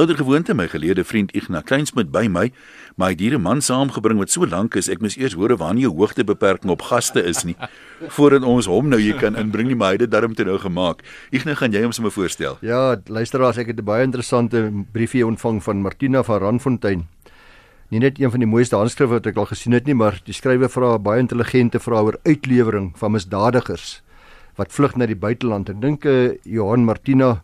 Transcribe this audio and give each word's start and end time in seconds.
Ouder 0.00 0.16
gewoonte 0.16 0.54
my 0.56 0.64
geleede 0.72 1.02
vriend 1.04 1.34
Ignas 1.36 1.66
Kleinsmid 1.68 2.08
by 2.08 2.22
my, 2.24 2.46
maar 2.96 3.10
hy 3.10 3.12
het 3.12 3.20
hier 3.20 3.34
'n 3.36 3.42
man 3.42 3.60
saamgebring 3.60 4.18
wat 4.18 4.30
so 4.30 4.46
lank 4.46 4.74
is, 4.74 4.88
ek 4.88 5.02
moes 5.02 5.18
eers 5.18 5.34
hoor 5.34 5.52
waar 5.56 5.74
nie 5.74 5.84
'n 5.84 5.92
hoogtebeperking 5.92 6.70
op 6.72 6.80
gaste 6.80 7.20
is 7.22 7.44
nie 7.44 7.56
voordat 8.16 8.42
ons 8.42 8.66
hom 8.66 8.88
nou 8.88 8.98
hier 8.98 9.18
kan 9.20 9.36
inbring 9.36 9.68
nie, 9.68 9.76
maar 9.76 9.88
hy 9.88 9.92
het 9.92 10.00
dit 10.00 10.10
darm 10.10 10.34
toe 10.34 10.46
nou 10.46 10.58
gemaak. 10.58 11.02
Ignas, 11.30 11.58
gaan 11.58 11.72
jy 11.72 11.82
hom 11.82 11.92
sommer 11.92 12.12
voorstel? 12.12 12.56
Ja, 12.62 12.96
luisteraars, 13.04 13.58
ek 13.58 13.66
het 13.66 13.80
'n 13.80 13.84
baie 13.84 14.02
interessante 14.02 14.72
briefie 14.92 15.26
ontvang 15.26 15.62
van 15.62 15.82
Martina 15.82 16.22
van 16.22 16.40
Randfontein. 16.40 17.06
Nie 17.90 18.00
net 18.00 18.18
een 18.18 18.30
van 18.30 18.40
die 18.40 18.48
mooiste 18.48 18.76
handskrywe 18.76 19.20
wat 19.20 19.26
ek 19.26 19.36
al 19.36 19.46
gesien 19.46 19.72
het 19.72 19.84
nie, 19.84 19.94
maar 19.94 20.20
die 20.24 20.32
skrywer 20.32 20.70
vra 20.70 20.98
baie 20.98 21.20
intelligente 21.20 21.78
vraag 21.78 22.02
oor 22.02 22.18
uitlewering 22.24 22.96
van 22.96 23.12
misdadigers 23.12 24.02
wat 24.56 24.72
vlug 24.72 24.96
na 24.96 25.06
die 25.06 25.16
buiteland. 25.16 25.68
Ek 25.68 25.80
dink 25.80 26.04
eh 26.04 26.12
uh, 26.12 26.34
Johan 26.44 26.84
Martina 26.84 27.42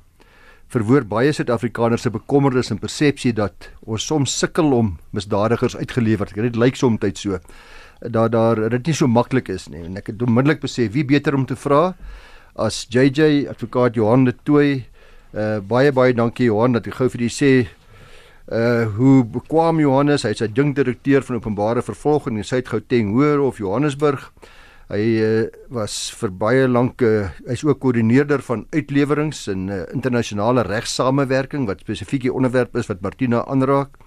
verwoord 0.73 1.09
baie 1.09 1.32
Suid-Afrikaners 1.32 2.05
se 2.05 2.11
bekommernis 2.12 2.71
en 2.71 2.80
persepsie 2.80 3.32
dat 3.32 3.71
ons 3.89 4.05
soms 4.05 4.34
sukkel 4.38 4.73
om 4.77 4.97
misdadigers 5.16 5.77
uitgelewer 5.77 6.29
te 6.29 6.37
kry. 6.37 6.48
Dit 6.51 6.61
lyk 6.61 6.77
soms 6.77 7.01
tyd 7.01 7.19
so 7.19 7.38
dat 8.01 8.33
daar 8.33 8.61
dit 8.70 8.91
nie 8.91 8.95
so 8.95 9.09
maklik 9.11 9.48
is 9.48 9.66
nie. 9.73 9.83
En 9.87 9.97
ek 9.98 10.12
het 10.12 10.23
onmiddellik 10.23 10.61
besef 10.62 10.92
wie 10.95 11.06
beter 11.09 11.34
om 11.34 11.47
te 11.48 11.56
vra 11.56 11.95
as 12.59 12.84
JJ 12.91 13.48
advokaat 13.51 13.97
Johan 13.97 14.28
de 14.28 14.34
Tooy. 14.45 14.84
Uh 15.33 15.59
baie 15.61 15.92
baie 15.92 16.15
dankie 16.16 16.48
Johan 16.48 16.77
dat 16.77 16.87
jy 16.87 16.95
gou 16.97 17.09
vir 17.14 17.25
die 17.25 17.33
sê 17.33 17.53
uh 18.53 18.87
hoe 18.97 19.25
bekwam 19.25 19.80
Johannes, 19.80 20.25
hy's 20.25 20.42
'n 20.42 20.55
ding 20.55 20.75
direkteur 20.75 21.23
van 21.23 21.37
openbare 21.37 21.83
vervolging 21.83 22.37
in 22.37 22.45
Suid-Gauteng 22.45 23.12
Hoër 23.12 23.41
of 23.41 23.59
Johannesburg. 23.59 24.33
Hy 24.88 25.05
uh, 25.20 25.48
was 25.69 25.95
vir 26.16 26.30
baie 26.33 26.69
lank 26.69 27.02
uh, 27.05 27.28
hy's 27.45 27.60
ook 27.66 27.83
koördineerder 27.83 28.41
van 28.47 28.62
uitlewerings 28.73 29.42
en 29.52 29.66
uh, 29.69 29.83
internasionale 29.92 30.64
regsamewerking 30.64 31.66
wat 31.69 31.83
spesifiek 31.84 32.24
die 32.24 32.33
onderwerp 32.33 32.78
is 32.80 32.88
wat 32.88 33.02
Martina 33.05 33.42
aanraak. 33.45 33.98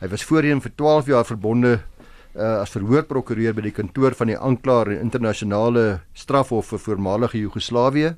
Hy 0.00 0.10
was 0.10 0.26
voorheen 0.26 0.58
vir 0.64 0.74
12 0.74 1.12
jaar 1.12 1.28
verbonde 1.28 1.76
uh, 1.78 2.58
as 2.58 2.74
verhoorprokureur 2.74 3.54
by 3.54 3.68
die 3.68 3.74
kantoor 3.76 4.18
van 4.18 4.32
die 4.32 4.38
aanklaer 4.38 4.96
in 4.96 5.04
internasionale 5.06 6.00
strafhof 6.18 6.74
vir 6.74 6.82
voormalige 6.88 7.44
Joegoslawië 7.44 8.16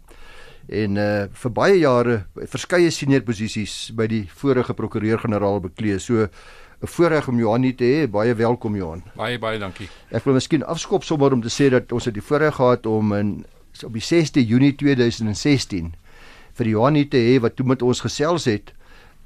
en 0.81 0.97
uh, 0.97 1.27
vir 1.29 1.55
baie 1.61 1.77
jare 1.77 2.23
verskeie 2.49 2.89
senior 2.93 3.21
posisies 3.29 3.91
by 3.97 4.09
die 4.09 4.25
vorige 4.41 4.73
prokureur-generaal 4.77 5.61
bekleed. 5.69 6.01
So 6.01 6.25
'n 6.81 6.87
voorreg 6.87 7.29
om 7.29 7.39
Johan 7.39 7.63
hier 7.63 7.77
te 7.77 7.85
hê. 7.85 8.11
Baie 8.11 8.35
welkom 8.35 8.77
Johan. 8.77 9.03
Baie 9.17 9.39
baie 9.39 9.59
dankie. 9.59 9.89
Ek 10.15 10.25
wil 10.25 10.35
miskien 10.35 10.63
afskop 10.63 11.05
sommer 11.05 11.33
om 11.33 11.43
te 11.43 11.51
sê 11.51 11.71
dat 11.71 11.93
ons 11.93 12.05
het 12.05 12.15
die 12.15 12.23
voorreg 12.23 12.55
gehad 12.55 12.87
om 12.87 13.13
in 13.13 13.45
op 13.85 13.93
die 13.93 14.03
6de 14.03 14.43
Junie 14.47 14.75
2016 14.75 15.93
vir 16.55 16.67
Johan 16.67 16.95
hier 16.95 17.09
te 17.09 17.19
hê 17.19 17.41
wat 17.43 17.57
toe 17.57 17.67
met 17.67 17.83
ons 17.83 18.01
gesels 18.01 18.47
het 18.51 18.73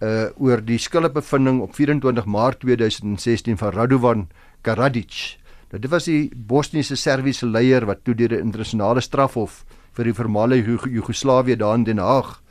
uh 0.03 0.33
oor 0.37 0.65
die 0.65 0.79
skuldbevinding 0.79 1.61
op 1.63 1.75
24 1.75 2.25
Maart 2.25 2.61
2016 2.61 3.59
van 3.59 3.73
Radovan 3.73 4.29
Karadzic. 4.63 5.39
Nou 5.71 5.81
dit 5.81 5.91
was 5.91 6.05
die 6.05 6.31
Bosniese 6.35 6.97
Serviese 6.97 7.47
leier 7.47 7.87
wat 7.87 8.05
toe 8.05 8.15
deur 8.15 8.29
die 8.29 8.41
internasionale 8.41 9.01
strafhof 9.01 9.65
vir 9.93 10.05
die 10.05 10.17
voormalige 10.17 10.79
Joegoslawië 10.89 11.57
daar 11.57 11.75
in 11.75 11.85
Den 11.85 11.99
Haag 11.99 12.42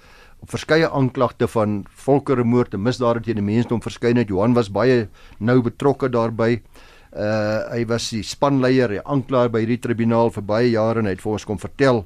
op 0.42 0.50
verskeie 0.50 0.90
aanklagte 0.90 1.48
van 1.54 1.82
volkeremoord 2.06 2.74
en 2.74 2.82
misdade 2.82 3.22
teen 3.26 3.38
die 3.38 3.46
mensdom 3.46 3.82
verskyn 3.82 4.18
het. 4.18 4.32
Johan 4.34 4.56
was 4.58 4.72
baie 4.74 5.06
nou 5.40 5.60
betrokke 5.62 6.10
daarbey. 6.10 6.62
Uh 7.12 7.68
hy 7.72 7.84
was 7.90 8.10
die 8.10 8.24
spanleier, 8.24 8.90
die 8.90 9.04
aanklaer 9.04 9.52
by 9.52 9.62
hierdie 9.66 9.82
tribunaal 9.84 10.32
vir 10.32 10.46
baie 10.48 10.72
jare 10.72 11.02
en 11.02 11.10
hy 11.10 11.16
het 11.18 11.24
vir 11.24 11.34
ons 11.36 11.46
kom 11.46 11.60
vertel 11.60 12.06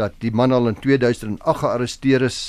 dat 0.00 0.16
die 0.24 0.32
man 0.32 0.52
al 0.56 0.70
in 0.70 0.78
2008 0.80 1.62
gearresteer 1.62 2.26
is. 2.26 2.40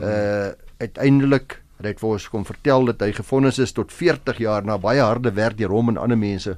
Uh 0.00 0.56
uiteindelik 0.78 1.58
het 1.78 1.86
hy 1.86 1.94
vir 1.98 2.08
ons 2.10 2.28
kom 2.30 2.44
vertel 2.46 2.86
dat 2.90 3.02
hy 3.02 3.12
gefonnis 3.14 3.58
is 3.62 3.74
tot 3.74 3.92
40 3.94 4.38
jaar 4.42 4.66
na 4.66 4.78
baie 4.78 5.02
harde 5.02 5.30
werk 5.34 5.58
deur 5.58 5.74
hom 5.74 5.92
en 5.92 6.02
ander 6.02 6.18
mense. 6.18 6.56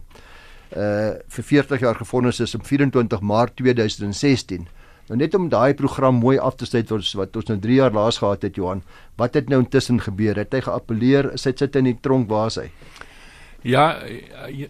Uh 0.70 1.12
vir 1.28 1.48
40 1.52 1.84
jaar 1.84 2.00
gefonnis 2.00 2.40
is 2.40 2.54
op 2.56 2.64
24 2.64 3.20
Maart 3.20 3.56
2016. 3.60 4.68
Nou 5.10 5.18
net 5.18 5.34
om 5.34 5.48
daai 5.50 5.74
program 5.74 6.20
mooi 6.22 6.36
af 6.38 6.54
te 6.54 6.68
sluit 6.68 6.90
wat 6.92 7.08
wat 7.18 7.36
ons 7.40 7.48
nou 7.50 7.58
3 7.58 7.76
jaar 7.80 7.90
laas 7.90 8.20
gehad 8.22 8.44
het 8.46 8.54
Johan. 8.54 8.82
Wat 9.18 9.34
het 9.34 9.48
nou 9.50 9.58
intussen 9.64 9.98
gebeur? 10.00 10.38
Het 10.38 10.52
hy 10.54 10.60
geappeleer? 10.62 11.32
Is 11.34 11.48
hy 11.48 11.52
sit 11.58 11.76
in 11.80 11.88
die 11.88 11.96
tronk 11.98 12.28
waar 12.30 12.52
hy? 12.54 12.68
Ja, 13.66 13.98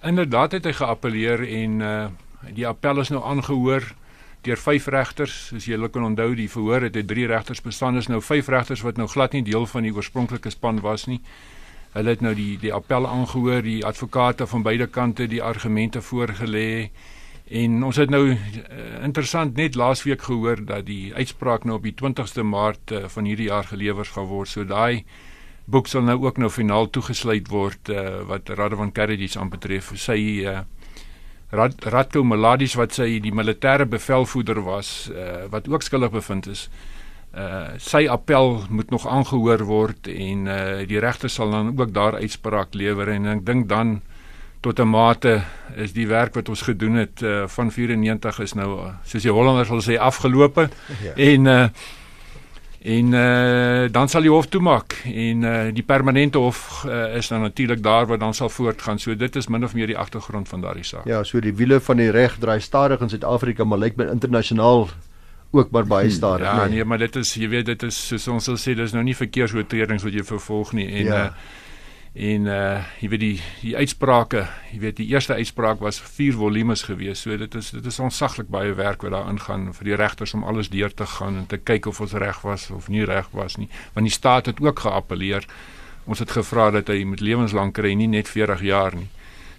inderdaad 0.01 0.57
het 0.57 0.65
hy 0.65 0.73
geappeleer 0.81 1.45
en 1.45 1.81
uh 1.81 2.09
die 2.57 2.65
appel 2.65 3.03
is 3.03 3.11
nou 3.13 3.21
aangehoor 3.21 3.85
deur 4.47 4.57
vyf 4.57 4.87
regters. 4.89 5.35
Soos 5.51 5.67
julle 5.69 5.91
kan 5.93 6.07
onthou, 6.09 6.31
die 6.35 6.49
verhoor 6.49 6.89
het 6.89 6.97
drie 7.07 7.27
regters 7.29 7.61
bestaan 7.61 8.01
is 8.01 8.09
nou 8.09 8.23
vyf 8.25 8.49
regters 8.49 8.81
wat 8.81 8.97
nou 8.97 9.09
glad 9.13 9.37
nie 9.37 9.45
deel 9.45 9.67
van 9.69 9.85
die 9.85 9.93
oorspronklike 9.93 10.51
span 10.51 10.81
was 10.81 11.05
nie. 11.07 11.21
Hulle 11.93 12.17
het 12.17 12.25
nou 12.25 12.33
die 12.35 12.57
die 12.63 12.73
appel 12.73 13.05
aangehoor, 13.07 13.61
die 13.63 13.85
advokate 13.85 14.49
van 14.49 14.65
beide 14.65 14.89
kante 14.89 15.29
die 15.29 15.43
argumente 15.43 16.01
voorgelê. 16.01 16.89
En 17.51 17.81
ons 17.83 17.97
het 17.99 18.11
nou 18.15 18.29
uh, 18.31 18.37
interessant 19.03 19.57
net 19.59 19.75
laasweek 19.75 20.23
gehoor 20.23 20.61
dat 20.63 20.85
die 20.87 21.11
uitspraak 21.15 21.65
nou 21.67 21.81
op 21.81 21.87
die 21.89 21.97
20ste 21.99 22.45
Maart 22.47 22.93
uh, 22.95 23.09
van 23.11 23.27
hierdie 23.27 23.49
jaar 23.49 23.67
gelewer 23.67 24.07
gaan 24.07 24.29
word. 24.31 24.53
So 24.53 24.63
daai 24.65 25.03
boek 25.71 25.91
sal 25.91 26.07
nou 26.07 26.21
ook 26.23 26.39
nou 26.39 26.51
finaal 26.51 26.87
toegesluit 26.95 27.51
word 27.51 27.91
uh, 27.91 28.23
wat 28.31 28.53
Radovan 28.55 28.93
Karadzic 28.95 29.35
aanbetref. 29.35 29.91
Sy 29.99 30.21
uh, 30.47 30.61
Rad, 31.51 31.83
Radko 31.91 32.23
Mladic 32.23 32.77
wat 32.79 32.95
sy 32.95 33.17
die 33.19 33.35
militêre 33.35 33.89
bevelvoerder 33.91 34.63
was 34.63 35.11
uh, 35.11 35.49
wat 35.51 35.67
ook 35.67 35.83
skuldig 35.83 36.15
bevind 36.15 36.47
is. 36.55 36.69
Uh 37.31 37.79
sy 37.79 38.09
appel 38.11 38.65
moet 38.75 38.91
nog 38.91 39.05
aangehoor 39.07 39.63
word 39.67 40.09
en 40.11 40.49
uh 40.51 40.81
die 40.91 40.99
regter 40.99 41.31
sal 41.31 41.53
dan 41.55 41.69
ook 41.79 41.93
daar 41.95 42.19
uitspraak 42.19 42.75
lewer 42.75 43.13
en 43.15 43.29
ek 43.31 43.45
dink 43.47 43.69
dan 43.71 44.01
tot 44.61 44.79
'n 44.79 44.89
mate 44.89 45.43
is 45.75 45.93
die 45.93 46.07
werk 46.07 46.35
wat 46.35 46.49
ons 46.49 46.63
gedoen 46.63 46.95
het 46.95 47.23
uh, 47.23 47.47
van 47.47 47.73
94 47.73 48.39
is 48.39 48.53
nou 48.53 48.93
soos 49.05 49.23
die 49.23 49.33
Hollanders 49.33 49.69
sal 49.69 49.81
sê 49.81 49.99
afgelope 49.99 50.69
ja. 51.03 51.15
en 51.17 51.45
uh, 51.47 51.67
en 52.81 53.13
uh, 53.13 53.93
dan 53.93 54.09
sal 54.09 54.25
die 54.25 54.31
hof 54.33 54.47
toemaak 54.49 54.95
en 55.05 55.43
uh, 55.45 55.69
die 55.73 55.83
permanente 55.85 56.39
hof 56.39 56.85
uh, 56.89 57.17
is 57.17 57.29
dan 57.29 57.41
natuurlik 57.41 57.83
daar 57.83 58.07
waar 58.07 58.19
dan 58.19 58.35
sal 58.35 58.49
voortgaan 58.49 58.99
so 58.99 59.17
dit 59.17 59.37
is 59.37 59.49
min 59.49 59.65
of 59.65 59.75
meer 59.75 59.87
die 59.87 59.99
agtergrond 59.99 60.49
van 60.49 60.61
daardie 60.61 60.85
saak 60.85 61.05
ja 61.05 61.23
so 61.23 61.41
die 61.41 61.55
wiele 61.55 61.81
van 61.81 61.97
die 61.97 62.11
reg 62.11 62.39
draai 62.39 62.61
stadig 62.61 63.01
in 63.01 63.09
Suid-Afrika 63.09 63.65
maar 63.65 63.79
lyk 63.79 63.97
my 63.97 64.05
internasionaal 64.05 64.89
ook 65.51 65.71
maar 65.71 65.87
baie 65.87 66.07
hmm, 66.07 66.17
stadig 66.17 66.47
ja 66.47 66.65
nee. 66.65 66.75
nee 66.75 66.85
maar 66.85 66.99
dit 66.99 67.17
is 67.17 67.35
jy 67.35 67.49
weet 67.49 67.67
dit 67.67 67.83
is 67.83 68.07
soos 68.07 68.29
ons 68.29 68.45
sal 68.45 68.57
sê 68.57 68.75
dis 68.75 68.93
nou 68.93 69.05
nie 69.05 69.17
verkeersoortredings 69.17 70.03
wat 70.03 70.13
jy 70.13 70.25
vervolg 70.25 70.73
nie 70.73 70.89
en 70.89 71.05
ja. 71.05 71.25
uh, 71.25 71.31
en 72.13 72.47
uh 72.51 72.83
jy 72.99 73.09
weet 73.13 73.23
die 73.23 73.43
die 73.63 73.75
uitsprake, 73.77 74.43
jy 74.73 74.81
weet 74.83 74.97
die 74.99 75.07
eerste 75.13 75.37
uitspraak 75.39 75.79
was 75.81 76.01
4 76.01 76.35
volumes 76.35 76.83
gewees. 76.89 77.23
So 77.23 77.37
dit 77.39 77.55
is 77.55 77.71
dit 77.71 77.87
is 77.87 78.01
onsaglik 78.03 78.51
baie 78.51 78.75
werk 78.75 79.03
wat 79.07 79.15
daarin 79.15 79.39
gaan 79.41 79.71
vir 79.75 79.93
die 79.93 79.97
regters 79.97 80.35
om 80.35 80.45
alles 80.45 80.71
deur 80.71 80.91
te 80.95 81.07
gaan 81.07 81.37
en 81.37 81.47
te 81.47 81.59
kyk 81.59 81.87
of 81.87 82.01
ons 82.01 82.13
reg 82.13 82.43
was 82.43 82.71
of 82.71 82.89
nie 82.89 83.05
reg 83.05 83.31
was 83.33 83.57
nie. 83.57 83.69
Want 83.95 84.11
die 84.11 84.15
staat 84.15 84.47
het 84.47 84.61
ook 84.61 84.83
geappeleer. 84.87 85.47
Ons 86.05 86.19
het 86.19 86.31
gevra 86.31 86.71
dat 86.71 86.89
hy 86.89 87.05
moet 87.05 87.21
lewenslank 87.21 87.75
kry, 87.75 87.95
nie 87.95 88.09
net 88.09 88.29
40 88.29 88.63
jaar 88.63 88.97
nie. 88.97 89.09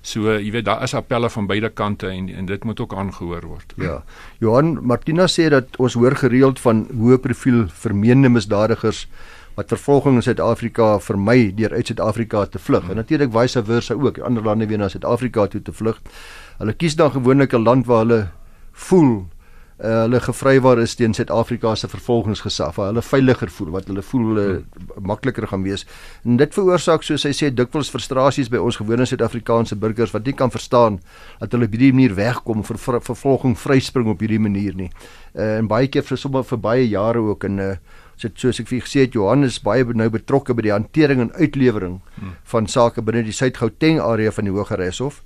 So 0.01 0.33
jy 0.33 0.51
weet 0.51 0.65
daar 0.65 0.83
is 0.83 0.95
appelle 0.97 1.29
van 1.29 1.47
beide 1.47 1.69
kante 1.69 2.09
en 2.09 2.29
en 2.29 2.45
dit 2.45 2.63
moet 2.63 2.79
ook 2.79 2.93
aangehoor 2.93 3.45
word. 3.47 3.73
Ja. 3.77 4.03
Johan 4.39 4.79
Martina 4.81 5.27
sê 5.29 5.47
dat 5.49 5.77
ons 5.77 5.93
hoor 5.93 6.15
gereeld 6.17 6.59
van 6.59 6.87
hoë 6.91 7.21
profiel 7.21 7.67
vermeende 7.69 8.29
misdadigers 8.29 9.07
wat 9.55 9.67
vervolging 9.67 10.15
in 10.15 10.25
Suid-Afrika 10.25 10.99
vermy 10.99 11.51
deur 11.55 11.73
uit 11.73 11.87
Suid-Afrika 11.87 12.45
te 12.45 12.59
vlug. 12.59 12.89
En 12.89 12.95
natuurlik 12.95 13.31
vice 13.31 13.63
versa 13.63 13.93
ook, 13.93 14.17
ander 14.19 14.43
lande 14.43 14.67
weer 14.67 14.77
na 14.77 14.87
Suid-Afrika 14.87 15.47
toe 15.47 15.61
te 15.61 15.73
vlug. 15.73 16.01
Hulle 16.57 16.73
kies 16.73 16.95
dan 16.95 17.11
gewoonlik 17.11 17.53
'n 17.53 17.63
land 17.63 17.85
waar 17.85 18.05
hulle 18.05 18.27
voel 18.71 19.25
uh, 19.81 20.01
hulle 20.05 20.19
gevrywaar 20.19 20.79
is 20.81 20.95
teen 20.95 21.13
Suid-Afrika 21.13 21.75
se 21.75 21.87
vervolgingsgesag, 21.87 22.75
waar 22.75 22.91
hulle 22.91 23.01
veiliger 23.01 23.49
voel, 23.49 23.71
wat 23.75 23.87
hulle 23.89 24.03
voel 24.05 24.25
hulle 24.29 24.45
hmm. 24.49 25.05
makliker 25.09 25.47
gaan 25.47 25.63
wees. 25.65 25.85
En 26.25 26.37
dit 26.37 26.53
veroorsaak 26.53 27.05
soos 27.05 27.25
hy 27.27 27.33
sê 27.35 27.51
dikwels 27.53 27.89
frustrasies 27.93 28.51
by 28.53 28.61
ons 28.61 28.77
gewone 28.81 29.07
Suid-Afrikaanse 29.09 29.77
burgers 29.81 30.13
wat 30.15 30.27
nie 30.29 30.35
kan 30.37 30.53
verstaan 30.53 30.99
dat 31.39 31.55
hulle 31.55 31.69
op 31.69 31.75
hierdie 31.75 31.93
manier 31.95 32.15
wegkom 32.17 32.63
vir 32.67 32.81
ver, 32.81 33.01
vervolging 33.01 33.57
vryspring 33.57 34.11
op 34.13 34.21
hierdie 34.21 34.41
manier 34.41 34.77
nie. 34.77 34.91
Uh, 35.33 35.57
en 35.57 35.71
baie 35.71 35.89
keer 35.91 36.05
vir 36.05 36.19
sommer 36.19 36.45
vir 36.47 36.61
baie 36.61 36.87
jare 36.87 37.23
ook 37.31 37.49
in 37.49 37.59
'n 37.59 37.71
uh, 37.71 37.75
so, 38.21 38.29
soos 38.35 38.61
ek 38.61 38.69
vir 38.69 38.83
gesê 38.85 39.05
het 39.05 39.15
Johannes 39.17 39.59
baie 39.65 39.85
nou 39.97 40.09
betrokke 40.13 40.55
by 40.57 40.65
die 40.67 40.73
hantering 40.73 41.23
en 41.25 41.33
uitlewering 41.37 41.99
hmm. 42.17 42.35
van 42.53 42.69
sake 42.69 43.03
binne 43.05 43.23
die 43.27 43.35
Suid-Gauteng 43.35 44.01
area 44.03 44.33
van 44.35 44.47
die 44.47 44.53
Hooggeregshof. 44.55 45.21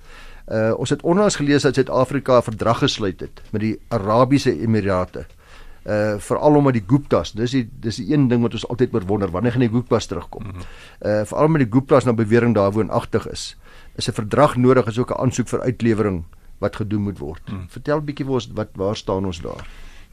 Uh 0.46 0.74
ons 0.78 0.94
het 0.94 1.02
onlangs 1.02 1.40
gelees 1.42 1.66
dat 1.66 1.76
Suid-Afrika 1.76 2.38
'n 2.38 2.50
verdrag 2.52 2.84
gesluit 2.86 3.20
het 3.20 3.42
met 3.52 3.62
die 3.62 3.80
Arabiese 3.90 4.54
Emirate. 4.54 5.26
Uh 5.86 6.18
veral 6.18 6.56
omdat 6.56 6.74
die 6.74 6.86
Guptas, 6.88 7.34
dis 7.34 7.52
die 7.52 7.70
dis 7.82 7.98
die 7.98 8.14
een 8.14 8.28
ding 8.28 8.42
wat 8.42 8.54
ons 8.54 8.68
altyd 8.68 8.92
wonder 9.08 9.32
wanneer 9.32 9.52
gaan 9.52 9.66
die 9.66 9.74
Guptas 9.74 10.06
terugkom. 10.06 10.44
Hmm. 10.44 10.62
Uh 11.02 11.26
veral 11.26 11.48
met 11.48 11.66
die 11.66 11.72
Guptas 11.72 12.06
nou 12.06 12.16
bewering 12.16 12.56
daar 12.56 12.72
woonagtig 12.72 13.28
is. 13.28 13.56
Is 13.96 14.08
'n 14.08 14.14
verdrag 14.14 14.56
nodig 14.56 14.88
is 14.88 15.00
ook 15.00 15.12
'n 15.12 15.22
aansoek 15.22 15.48
vir 15.48 15.62
uitlewering 15.62 16.24
wat 16.60 16.76
gedoen 16.76 17.02
moet 17.02 17.20
word. 17.20 17.42
Hmm. 17.46 17.66
Vertel 17.70 18.02
bietjie 18.02 18.26
vir 18.26 18.34
ons 18.34 18.48
wat 18.54 18.70
waar 18.76 18.96
staan 18.96 19.26
ons 19.26 19.42
daar? 19.42 19.66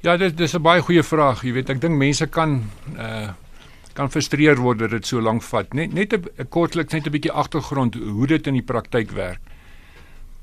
Ja, 0.02 0.16
dit 0.16 0.37
dis 0.37 0.54
'n 0.54 0.62
baie 0.62 0.82
goeie 0.82 1.02
vraag. 1.02 1.43
Jy 1.43 1.52
weet, 1.52 1.69
ek 1.70 1.81
dink 1.81 1.94
mense 1.94 2.26
kan 2.26 2.62
uh 2.99 3.31
kan 3.93 4.10
frustreer 4.10 4.56
word 4.56 4.78
dat 4.78 4.90
dit 4.90 5.06
so 5.06 5.20
lank 5.20 5.43
vat. 5.43 5.75
Net 5.75 5.93
net 5.93 6.12
'n 6.12 6.49
kortliks 6.49 6.93
net 6.93 7.06
'n 7.06 7.10
bietjie 7.10 7.32
agtergrond 7.32 7.94
hoe 7.94 8.26
dit 8.26 8.46
in 8.46 8.54
die 8.54 8.62
praktyk 8.62 9.10
werk. 9.10 9.40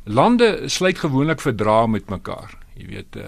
Lande 0.05 0.69
sluit 0.69 0.99
gewoonlik 0.99 1.41
verdrae 1.41 1.87
met 1.87 2.09
mekaar. 2.09 2.57
Jy 2.73 2.87
weet, 2.87 3.15
uh, 3.15 3.23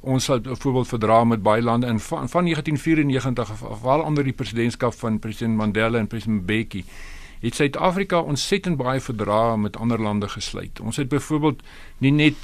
ons 0.00 0.26
het 0.26 0.42
byvoorbeeld 0.42 0.88
verdrae 0.88 1.24
met 1.24 1.42
baie 1.42 1.62
lande 1.62 1.86
in 1.86 2.00
van, 2.00 2.28
van 2.28 2.44
1994 2.44 3.50
af, 3.50 3.62
af 3.62 3.84
al 3.84 4.00
onder 4.00 4.24
die 4.24 4.32
presidentskap 4.32 4.94
van 4.94 5.18
president 5.18 5.56
Mandela 5.56 5.98
en 5.98 6.06
president 6.06 6.42
Mbeki. 6.42 6.84
Het 7.40 7.54
Suid-Afrika 7.54 8.20
ontsettend 8.20 8.76
baie 8.76 9.00
verdrae 9.00 9.56
met 9.56 9.76
ander 9.76 10.00
lande 10.00 10.28
gesluit. 10.28 10.80
Ons 10.80 10.96
het 10.96 11.08
byvoorbeeld 11.08 11.62
nie 11.98 12.12
net 12.12 12.34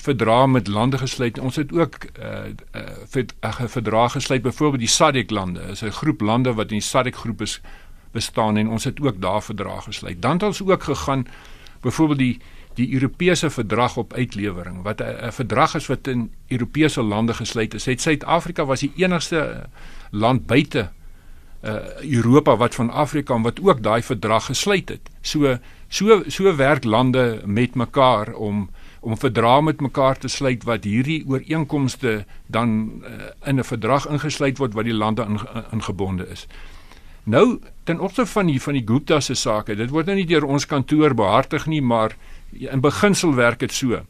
verdrae 0.00 0.46
met 0.48 0.66
lande 0.66 0.98
gesluit. 0.98 1.38
Ons 1.38 1.56
het 1.56 1.72
ook 1.72 1.98
'n 1.98 2.56
uh, 2.74 2.82
uh, 3.14 3.24
uh, 3.40 3.66
verdrae 3.66 4.08
gesluit 4.08 4.42
byvoorbeeld 4.42 4.80
die 4.80 4.88
SADC 4.88 5.30
lande. 5.30 5.60
Dit 5.60 5.70
is 5.70 5.82
'n 5.82 5.90
groep 5.90 6.20
lande 6.20 6.54
wat 6.54 6.70
in 6.70 6.78
die 6.78 6.80
SADC 6.80 7.14
groep 7.14 7.40
is 7.40 7.60
bestaan 8.10 8.56
en 8.56 8.68
ons 8.68 8.84
het 8.84 9.00
ook 9.00 9.20
daar 9.20 9.42
verdrae 9.42 9.80
gesluit. 9.80 10.22
Dan 10.22 10.32
het 10.32 10.42
ons 10.42 10.62
ook 10.62 10.82
gegaan 10.82 11.26
byvoorbeeld 11.80 12.18
die 12.18 12.38
die 12.74 12.92
Europese 12.92 13.50
verdrag 13.50 13.96
op 13.96 14.12
uitlewering 14.12 14.82
wat 14.82 15.00
'n 15.00 15.32
verdrag 15.32 15.74
is 15.74 15.86
wat 15.86 16.06
in 16.06 16.32
Europese 16.48 17.02
lande 17.02 17.34
gesluit 17.34 17.74
is. 17.74 17.84
Het 17.84 18.00
Suid-Afrika 18.00 18.64
was 18.64 18.80
die 18.80 18.92
enigste 18.96 19.66
land 20.10 20.46
buite 20.46 20.90
uh 21.64 22.02
Europa 22.02 22.56
wat 22.56 22.74
van 22.74 22.90
Afrika 22.90 23.40
wat 23.40 23.60
ook 23.62 23.82
daai 23.82 24.02
verdrag 24.02 24.44
gesluit 24.44 24.88
het. 24.88 25.00
So 25.20 25.58
so 25.88 26.22
so 26.26 26.56
werk 26.56 26.84
lande 26.84 27.42
met 27.44 27.74
mekaar 27.74 28.32
om 28.32 28.70
om 29.04 29.18
verdrae 29.20 29.62
met 29.62 29.80
mekaar 29.84 30.18
te 30.18 30.28
sluit 30.28 30.64
wat 30.64 30.84
hierdie 30.88 31.24
ooreenkomste 31.28 32.24
dan 32.46 33.02
uh, 33.04 33.28
in 33.44 33.60
'n 33.60 33.64
verdrag 33.64 34.08
ingesluit 34.08 34.58
word 34.58 34.74
wat 34.74 34.84
die 34.84 34.96
lande 34.96 35.26
ingebonde 35.72 36.24
in 36.24 36.32
is. 36.32 36.46
Nou 37.24 37.60
ten 37.84 38.00
opsigte 38.00 38.32
van 38.32 38.46
die 38.46 38.62
van 38.62 38.76
die 38.76 38.84
Gupta 38.86 39.20
se 39.20 39.34
sake, 39.34 39.76
dit 39.76 39.90
word 39.90 40.06
nou 40.06 40.16
nie 40.16 40.28
deur 40.28 40.44
ons 40.44 40.66
kantoor 40.66 41.14
behartig 41.14 41.66
nie, 41.66 41.80
maar 41.82 42.16
in 42.52 42.80
beginsel 42.80 43.34
werk 43.34 43.58
dit 43.58 43.72
so. 43.72 44.00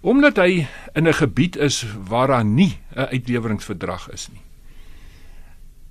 Omdat 0.00 0.36
hy 0.36 0.66
in 0.94 1.08
'n 1.08 1.14
gebied 1.14 1.56
is 1.56 1.84
waar 2.08 2.26
daar 2.26 2.44
nie 2.44 2.78
'n 2.96 3.08
uitleweringsverdrag 3.12 4.10
is 4.12 4.28
nie. 4.28 4.40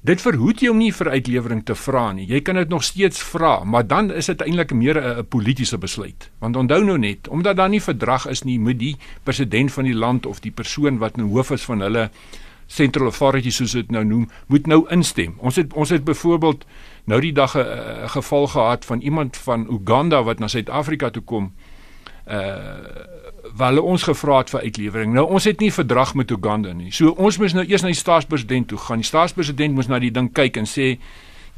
Dit 0.01 0.17
verhoed 0.17 0.63
jy 0.63 0.71
om 0.71 0.79
nie 0.81 0.89
vir 0.97 1.11
uitlewering 1.13 1.59
te 1.61 1.75
vra 1.77 2.07
nie. 2.17 2.23
Jy 2.25 2.39
kan 2.41 2.57
dit 2.57 2.71
nog 2.73 2.81
steeds 2.81 3.19
vra, 3.21 3.59
maar 3.61 3.83
dan 3.85 4.07
is 4.09 4.31
dit 4.31 4.41
eintlik 4.41 4.73
meer 4.73 4.97
'n 4.97 5.25
politieke 5.29 5.77
besluit. 5.77 6.29
Want 6.39 6.55
onthou 6.55 6.83
nou 6.83 6.97
net, 6.97 7.27
omdat 7.27 7.55
daar 7.55 7.69
nie 7.69 7.81
verdrag 7.81 8.25
is 8.27 8.41
nie, 8.41 8.59
moet 8.59 8.79
die 8.79 8.97
president 9.23 9.71
van 9.71 9.83
die 9.83 9.93
land 9.93 10.25
of 10.25 10.39
die 10.39 10.51
persoon 10.51 10.97
wat 10.97 11.17
in 11.17 11.29
hoof 11.29 11.51
is 11.51 11.63
van 11.63 11.81
hulle 11.81 12.09
central 12.67 13.05
authority 13.05 13.49
soos 13.49 13.71
dit 13.71 13.91
nou 13.91 14.03
noem, 14.03 14.29
moet 14.47 14.67
nou 14.67 14.85
instem. 14.89 15.35
Ons 15.37 15.55
het 15.55 15.73
ons 15.73 15.89
het 15.89 16.03
byvoorbeeld 16.03 16.65
nou 17.05 17.21
die 17.21 17.33
dag 17.33 17.55
'n 17.55 18.09
geval 18.09 18.47
gehad 18.47 18.85
van 18.85 19.01
iemand 19.01 19.37
van 19.37 19.67
Uganda 19.69 20.23
wat 20.23 20.39
na 20.39 20.47
Suid-Afrika 20.47 21.09
toe 21.09 21.23
kom. 21.23 21.53
Uh 22.27 23.19
waar 23.57 23.71
hulle 23.73 23.81
ons 23.81 24.03
gevra 24.03 24.37
het 24.37 24.51
vir 24.53 24.61
uitlewering. 24.61 25.13
Nou 25.13 25.25
ons 25.35 25.43
het 25.49 25.59
nie 25.59 25.71
verdrag 25.73 26.13
met 26.15 26.31
Uganda 26.31 26.73
nie. 26.73 26.91
So 26.93 27.15
ons 27.17 27.37
moes 27.41 27.55
nou 27.57 27.65
eers 27.67 27.83
na 27.83 27.91
die 27.91 27.99
staatspresident 27.99 28.69
toe 28.71 28.79
gaan. 28.79 29.01
Die 29.01 29.07
staatspresident 29.07 29.75
moes 29.75 29.89
na 29.91 29.99
die 29.99 30.11
ding 30.13 30.29
kyk 30.33 30.61
en 30.61 30.69
sê 30.69 30.93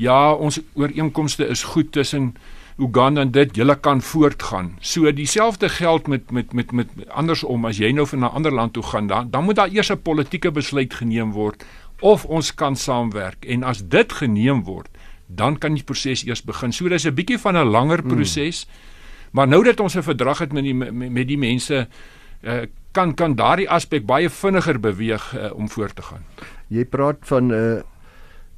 ja, 0.02 0.34
ons 0.34 0.60
ooreenkomste 0.74 1.46
is 1.46 1.64
goed 1.76 1.92
tussen 1.94 2.34
Uganda 2.82 3.22
en 3.22 3.32
dit 3.32 3.56
julle 3.56 3.76
kan 3.76 4.02
voortgaan. 4.02 4.72
So 4.82 5.12
dieselfde 5.12 5.70
geld 5.70 6.08
met 6.08 6.32
met 6.32 6.54
met 6.54 6.72
met 6.72 6.88
andersom 7.10 7.66
as 7.66 7.78
jy 7.78 7.92
nou 7.92 8.08
van 8.08 8.20
'n 8.20 8.34
ander 8.34 8.52
land 8.52 8.74
toe 8.74 8.84
gaan 8.84 9.08
dan 9.08 9.30
dan 9.30 9.44
moet 9.44 9.56
daar 9.56 9.70
eers 9.70 9.92
'n 9.92 10.02
politieke 10.02 10.52
besluit 10.52 10.94
geneem 10.94 11.32
word 11.32 11.66
of 12.00 12.26
ons 12.26 12.54
kan 12.56 12.76
saamwerk 12.76 13.46
en 13.46 13.64
as 13.64 13.88
dit 13.88 14.14
geneem 14.14 14.64
word 14.64 14.90
dan 15.28 15.58
kan 15.58 15.74
die 15.74 15.84
proses 15.84 16.26
eers 16.26 16.44
begin. 16.44 16.74
So 16.74 16.88
dis 16.88 17.06
'n 17.06 17.14
bietjie 17.14 17.40
van 17.40 17.58
'n 17.58 17.68
langer 17.68 18.00
hmm. 18.00 18.08
proses. 18.08 18.66
Hmm. 18.66 18.93
Maar 19.34 19.48
nou 19.50 19.64
dat 19.64 19.80
ons 19.80 19.96
'n 19.98 20.06
verdrag 20.06 20.40
het 20.40 20.54
met 20.54 20.64
die 20.64 20.74
met 21.10 21.28
die 21.28 21.38
mense 21.38 21.88
uh, 22.42 22.62
kan 22.92 23.14
kan 23.14 23.36
daardie 23.36 23.70
aspek 23.70 24.06
baie 24.06 24.30
vinniger 24.30 24.80
beweeg 24.80 25.34
uh, 25.34 25.50
om 25.56 25.70
voort 25.70 25.96
te 25.96 26.02
gaan. 26.02 26.22
Jy 26.68 26.86
praat 26.86 27.18
van 27.22 27.50
uh, 27.52 27.82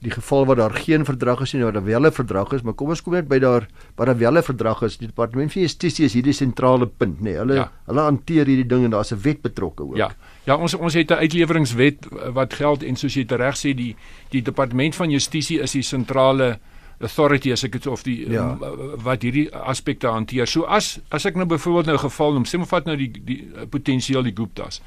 die 0.04 0.12
geval 0.12 0.46
waar 0.46 0.56
daar 0.56 0.76
geen 0.76 1.06
verdrag 1.06 1.42
is 1.42 1.54
nie, 1.54 1.64
waar 1.64 1.74
daar 1.74 1.86
wel 1.86 2.06
'n 2.06 2.12
verdrag 2.12 2.52
is, 2.52 2.62
maar 2.62 2.74
kom 2.74 2.90
ons 2.90 3.02
kom 3.02 3.14
net 3.14 3.28
by 3.28 3.40
daar 3.40 3.68
waar 3.96 4.06
daar 4.06 4.18
wel 4.18 4.38
'n 4.38 4.44
verdrag 4.44 4.82
is. 4.82 4.98
Die 4.98 5.08
departement 5.08 5.52
van 5.52 5.62
justisie 5.62 6.06
is 6.06 6.14
hierdie 6.14 6.34
sentrale 6.34 6.88
punt, 6.88 7.20
nê. 7.20 7.24
Nee. 7.24 7.38
Hulle 7.38 7.54
ja. 7.54 7.72
hulle 7.86 8.02
hanteer 8.02 8.46
hierdie 8.46 8.68
ding 8.68 8.84
en 8.84 8.90
daar's 8.90 9.12
'n 9.12 9.22
wet 9.22 9.42
betrokke 9.42 9.84
ook. 9.84 9.98
Ja. 9.98 10.12
Ja, 10.44 10.56
ons 10.56 10.74
ons 10.74 10.94
het 10.94 11.10
'n 11.10 11.14
uitleweringswet 11.14 12.08
wat 12.34 12.54
geld 12.54 12.84
en 12.84 12.96
soos 12.96 13.14
jy 13.14 13.26
reg 13.28 13.56
sê 13.56 13.74
die 13.74 13.96
die 14.30 14.42
departement 14.42 14.96
van 14.96 15.10
justisie 15.10 15.62
is 15.62 15.72
die 15.72 15.82
sentrale 15.82 16.48
uh 16.50 16.75
authority 17.00 17.52
as 17.52 17.64
ek 17.68 17.78
dit 17.78 17.88
of 17.92 18.04
die 18.04 18.18
ja. 18.32 18.52
um, 18.54 18.96
wat 19.04 19.26
hierdie 19.26 19.48
aspekte 19.52 20.12
hanteer. 20.12 20.48
So 20.48 20.68
as 20.68 21.00
as 21.12 21.26
ek 21.28 21.40
nou 21.40 21.48
byvoorbeeld 21.50 21.92
nou 21.92 21.98
geval 22.06 22.38
noem, 22.38 22.48
sê 22.48 22.60
maar 22.62 22.72
vat 22.72 22.88
nou 22.90 22.96
die 23.00 23.12
die 23.16 23.42
uh, 23.52 23.68
potensieel 23.70 24.24
die 24.24 24.36
Guptas. 24.36 24.82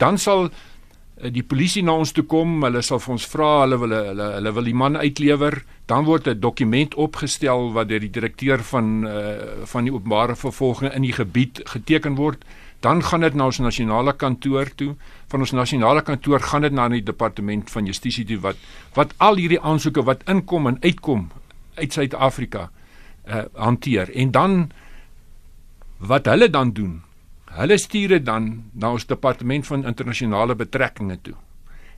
Dan 0.00 0.18
sal 0.18 0.48
uh, 0.48 1.30
die 1.32 1.44
polisie 1.46 1.84
na 1.86 1.94
ons 1.96 2.12
toe 2.12 2.26
kom, 2.28 2.58
hulle 2.66 2.82
sal 2.82 3.00
vir 3.02 3.16
ons 3.16 3.30
vra, 3.30 3.50
hulle 3.64 3.80
wil 3.84 3.96
hulle 3.96 4.28
hulle 4.36 4.54
wil 4.58 4.70
die 4.70 4.76
man 4.76 4.98
uitlewer, 5.00 5.60
dan 5.86 6.04
word 6.04 6.28
'n 6.28 6.40
dokument 6.40 6.94
opgestel 6.94 7.72
wat 7.72 7.88
deur 7.88 8.00
die 8.00 8.12
direkteur 8.12 8.62
van 8.74 9.06
uh, 9.06 9.64
van 9.64 9.84
die 9.84 9.94
openbare 9.94 10.36
vervolging 10.36 10.92
in 10.92 11.02
die 11.02 11.14
gebied 11.14 11.62
geteken 11.64 12.16
word. 12.16 12.42
Dan 12.80 13.02
gaan 13.02 13.20
dit 13.20 13.34
na 13.34 13.48
ons 13.48 13.58
nasionale 13.58 14.12
kantoor 14.12 14.70
toe. 14.74 14.94
Van 15.28 15.40
ons 15.40 15.52
nasionale 15.52 16.02
kantoor 16.02 16.40
gaan 16.40 16.66
dit 16.66 16.72
na 16.72 16.88
die 16.92 17.02
departement 17.02 17.70
van 17.70 17.86
justisie 17.86 18.24
toe 18.24 18.40
wat 18.40 18.56
wat 18.94 19.14
al 19.18 19.40
hierdie 19.40 19.60
aansoeke 19.60 20.04
wat 20.04 20.26
inkom 20.30 20.66
en 20.66 20.78
uitkom 20.82 21.30
uit 21.76 21.92
Suid-Afrika 21.92 22.70
uh 23.26 23.44
hanteer. 23.54 24.12
En 24.14 24.30
dan 24.30 24.70
wat 25.98 26.26
hulle 26.26 26.50
dan 26.50 26.70
doen, 26.72 27.02
hulle 27.56 27.78
stuur 27.78 28.08
dit 28.08 28.24
dan 28.24 28.70
na 28.72 28.92
ons 28.92 29.06
departement 29.06 29.66
van 29.66 29.84
internasionale 29.84 30.54
betrekkinge 30.54 31.18
toe 31.22 31.34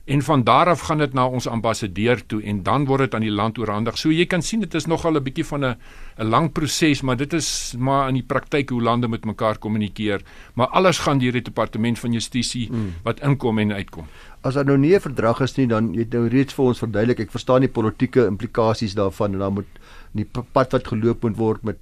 en 0.09 0.21
van 0.25 0.43
daar 0.43 0.71
af 0.71 0.81
gaan 0.87 0.97
dit 0.97 1.13
na 1.13 1.27
ons 1.27 1.47
ambassadeur 1.47 2.21
toe 2.25 2.41
en 2.41 2.63
dan 2.65 2.85
word 2.89 3.05
dit 3.05 3.15
aan 3.17 3.25
die 3.25 3.33
land 3.33 3.59
oorhandig. 3.61 3.97
So 3.97 4.09
jy 4.09 4.25
kan 4.25 4.41
sien 4.41 4.63
dit 4.63 4.73
is 4.75 4.87
nogal 4.89 5.17
'n 5.17 5.23
bietjie 5.23 5.45
van 5.45 5.65
'n 5.65 5.75
'n 6.17 6.29
lang 6.29 6.51
proses, 6.51 7.01
maar 7.01 7.17
dit 7.17 7.33
is 7.33 7.75
maar 7.77 8.07
in 8.07 8.13
die 8.13 8.23
praktyk 8.23 8.69
hoe 8.69 8.81
lande 8.81 9.07
met 9.07 9.25
mekaar 9.25 9.57
kommunikeer, 9.57 10.21
maar 10.53 10.67
alles 10.67 10.97
gaan 10.97 11.19
deur 11.19 11.31
die 11.31 11.41
departement 11.41 11.99
van 11.99 12.11
justisie 12.11 12.71
mm. 12.71 12.93
wat 13.03 13.19
inkom 13.19 13.59
en 13.59 13.71
uitkom. 13.73 14.05
As 14.41 14.53
daar 14.53 14.65
nou 14.65 14.77
nie 14.77 14.95
'n 14.95 14.99
verdrag 14.99 15.41
is 15.41 15.55
nie, 15.57 15.67
dan 15.67 15.93
jy 15.93 15.99
het 15.99 16.13
nou 16.13 16.27
reeds 16.27 16.53
vir 16.53 16.65
ons 16.65 16.79
verduidelik, 16.79 17.19
ek 17.19 17.31
verstaan 17.31 17.61
die 17.61 17.69
politieke 17.69 18.25
implikasies 18.25 18.93
daarvan 18.93 19.33
en 19.33 19.39
dan 19.39 19.53
moet 19.53 19.67
die 20.11 20.25
pad 20.53 20.71
wat 20.71 20.87
geloop 20.87 21.23
moet 21.23 21.37
word 21.37 21.63
met 21.63 21.77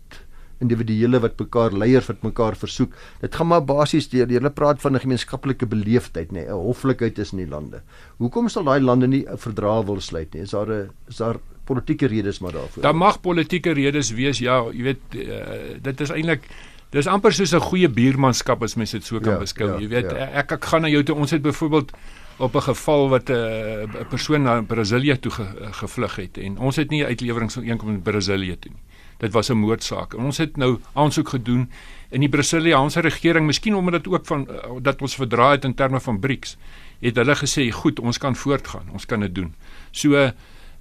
individuele 0.64 1.20
wat 1.20 1.40
mekaar 1.40 1.74
leiers 1.74 2.08
wat 2.08 2.24
mekaar 2.26 2.56
versoek. 2.56 2.94
Dit 3.22 3.36
gaan 3.36 3.48
maar 3.48 3.66
basies 3.66 4.10
deur 4.10 4.28
hulle 4.28 4.50
praat 4.50 4.82
van 4.82 4.96
'n 4.96 5.00
gemeenskaplike 5.00 5.66
beleefdheid, 5.66 6.32
nê, 6.32 6.46
nee, 6.46 6.48
'n 6.48 6.66
hoflikheid 6.70 7.16
tussen 7.16 7.38
die 7.38 7.48
lande. 7.48 7.82
Hoekom 8.18 8.50
sal 8.50 8.64
daai 8.64 8.82
lande 8.82 9.08
nie 9.08 9.26
'n 9.26 9.38
verdrag 9.38 9.86
wil 9.86 10.02
sluit 10.02 10.34
nie? 10.34 10.42
Is 10.42 10.52
daar 10.52 10.70
'n 10.70 10.90
is 11.08 11.18
daar 11.18 11.38
politieke 11.66 12.08
redes 12.08 12.40
maar 12.40 12.52
daarvoor? 12.52 12.84
Daar 12.84 12.96
mag 12.96 13.22
politieke 13.22 13.72
redes 13.72 14.12
wees, 14.12 14.40
ja, 14.40 14.64
jy 14.72 14.84
weet 14.84 15.00
uh, 15.16 15.80
dit 15.82 16.02
is 16.02 16.10
eintlik 16.10 16.44
dis 16.92 17.08
amper 17.08 17.34
soos 17.34 17.54
'n 17.54 17.60
goeie 17.60 17.90
buurmanskap 17.90 18.64
as 18.64 18.76
mens 18.76 18.92
dit 18.92 19.04
so 19.04 19.20
kan 19.20 19.34
ja, 19.34 19.40
beskou. 19.40 19.68
Ja, 19.68 19.80
jy 19.80 19.88
weet 19.88 20.12
ja. 20.12 20.30
ek 20.42 20.52
ek 20.52 20.66
gaan 20.66 20.82
na 20.82 20.88
jou 20.88 21.04
toe 21.04 21.16
ons 21.16 21.32
het 21.32 21.42
byvoorbeeld 21.42 21.92
op 22.38 22.56
'n 22.56 22.62
geval 22.62 23.10
wat 23.10 23.30
eh, 23.30 23.36
'n 23.36 23.96
uh, 23.96 24.08
persoon 24.10 24.44
na 24.44 24.62
Brasilië 24.62 25.20
toe 25.20 25.32
ge, 25.32 25.46
gevlug 25.72 26.16
het 26.16 26.38
en 26.38 26.58
ons 26.58 26.76
het 26.76 26.90
nie 26.90 27.06
uitleweringsooreenkoms 27.06 27.92
met 27.92 28.04
Brasilië 28.04 28.60
toe 28.60 28.72
nie. 28.72 28.82
Dit 29.18 29.34
was 29.34 29.50
'n 29.50 29.58
moordsaak. 29.58 30.14
En 30.14 30.24
ons 30.24 30.38
het 30.38 30.58
nou 30.58 30.80
aansoek 30.94 31.30
gedoen 31.30 31.70
in 32.10 32.20
die 32.20 32.30
Brasiliaanse 32.30 33.00
regering, 33.00 33.46
miskien 33.46 33.76
omdat 33.76 34.04
dit 34.04 34.14
ook 34.14 34.26
van 34.26 34.48
uh, 34.50 34.56
dat 34.82 35.02
ons 35.02 35.16
verdraai 35.16 35.56
het 35.56 35.66
in 35.66 35.74
terme 35.74 36.00
van 36.00 36.20
BRICS, 36.20 36.58
het 37.00 37.16
hulle 37.16 37.36
gesê, 37.36 37.72
"Goed, 37.72 38.00
ons 38.00 38.18
kan 38.18 38.36
voortgaan. 38.36 38.90
Ons 38.92 39.06
kan 39.06 39.20
dit 39.20 39.36
doen." 39.36 39.56
So 39.92 40.32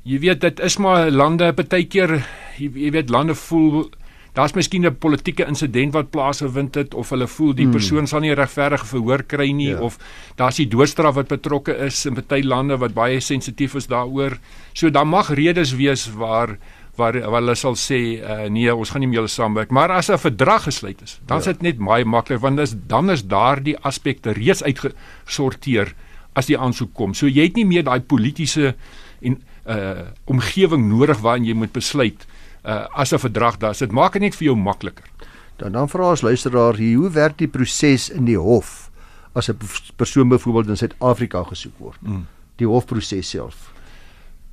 jy 0.07 0.19
weet 0.19 0.41
dit 0.41 0.61
is 0.61 0.77
maar 0.77 1.11
lande 1.11 1.53
partykeer 1.53 2.21
jy, 2.61 2.71
jy 2.75 2.91
weet 2.95 3.11
lande 3.11 3.35
voel 3.35 3.89
daar's 4.37 4.53
miskien 4.53 4.85
'n 4.87 4.99
politieke 5.01 5.47
insident 5.49 5.93
wat 5.93 6.11
plaasgevind 6.11 6.75
het 6.75 6.95
of 6.95 7.11
hulle 7.11 7.27
voel 7.27 7.55
die 7.55 7.65
hmm. 7.65 7.73
persoon 7.73 8.07
sal 8.07 8.21
nie 8.21 8.35
regverdige 8.35 8.87
verhoor 8.87 9.23
kry 9.23 9.51
nie 9.51 9.73
ja. 9.73 9.81
of 9.81 9.99
daar's 10.37 10.61
die 10.61 10.69
doodstraf 10.69 11.15
wat 11.15 11.29
betrokke 11.29 11.75
is 11.89 12.05
in 12.07 12.15
baie 12.15 12.45
lande 12.45 12.77
wat 12.77 12.95
baie 12.95 13.21
sensitief 13.21 13.75
is 13.75 13.87
daaroor. 13.87 14.39
So 14.73 14.91
daar 14.91 15.07
mag 15.07 15.33
redes 15.35 15.75
wees 15.75 16.07
waar 16.13 16.59
waar 16.97 17.19
waar 17.31 17.41
hulle 17.41 17.55
sal 17.55 17.77
sê 17.77 18.01
uh, 18.21 18.49
nee, 18.51 18.75
ons 18.75 18.91
gaan 18.91 19.01
nie 19.01 19.09
met 19.11 19.19
julle 19.19 19.33
saamwerk, 19.33 19.71
maar 19.71 19.91
as 19.91 20.11
'n 20.11 20.19
verdrag 20.19 20.63
gesluit 20.63 21.03
is, 21.03 21.21
dan 21.27 21.39
ja. 21.39 21.41
is 21.41 21.47
dit 21.47 21.63
net 21.63 21.79
baie 21.79 22.05
maklik 22.05 22.41
want 22.41 22.57
dis 22.57 22.75
dan 22.87 23.11
is 23.11 23.25
daardie 23.25 23.77
aspekte 23.79 24.33
reeds 24.33 24.63
uitgesorteer 24.63 25.95
as 26.35 26.47
die 26.47 26.59
aansoek 26.59 26.93
kom. 26.95 27.15
So 27.15 27.27
jy 27.27 27.49
het 27.49 27.57
nie 27.57 27.65
meer 27.65 27.85
daai 27.85 28.01
politieke 28.01 28.75
en 29.21 29.43
uh 29.67 30.13
omgewing 30.31 30.89
nodig 30.89 31.19
waarin 31.25 31.45
jy 31.45 31.55
moet 31.55 31.73
besluit 31.73 32.27
uh 32.65 32.87
as 32.95 33.13
'n 33.13 33.19
verdrag 33.19 33.59
daar 33.59 33.71
is. 33.71 33.79
Dit 33.79 33.93
maak 33.93 34.13
dit 34.13 34.23
net 34.23 34.35
vir 34.35 34.47
jou 34.47 34.57
makliker. 34.57 35.05
Dan 35.57 35.73
dan 35.73 35.89
vra 35.89 36.11
ons 36.11 36.23
luisteraar 36.23 36.77
hier, 36.77 36.99
hoe 36.99 37.11
werk 37.11 37.39
die 37.39 37.49
proses 37.49 38.11
in 38.11 38.25
die 38.25 38.39
hof 38.39 38.91
as 39.33 39.49
'n 39.49 39.57
persoon 39.97 40.29
byvoorbeeld 40.29 40.69
in 40.69 40.77
Suid-Afrika 40.77 41.43
gesoek 41.43 41.79
word? 41.79 42.03
Mm. 42.03 42.27
Die 42.57 42.67
hofproses 42.67 43.31
self. 43.31 43.73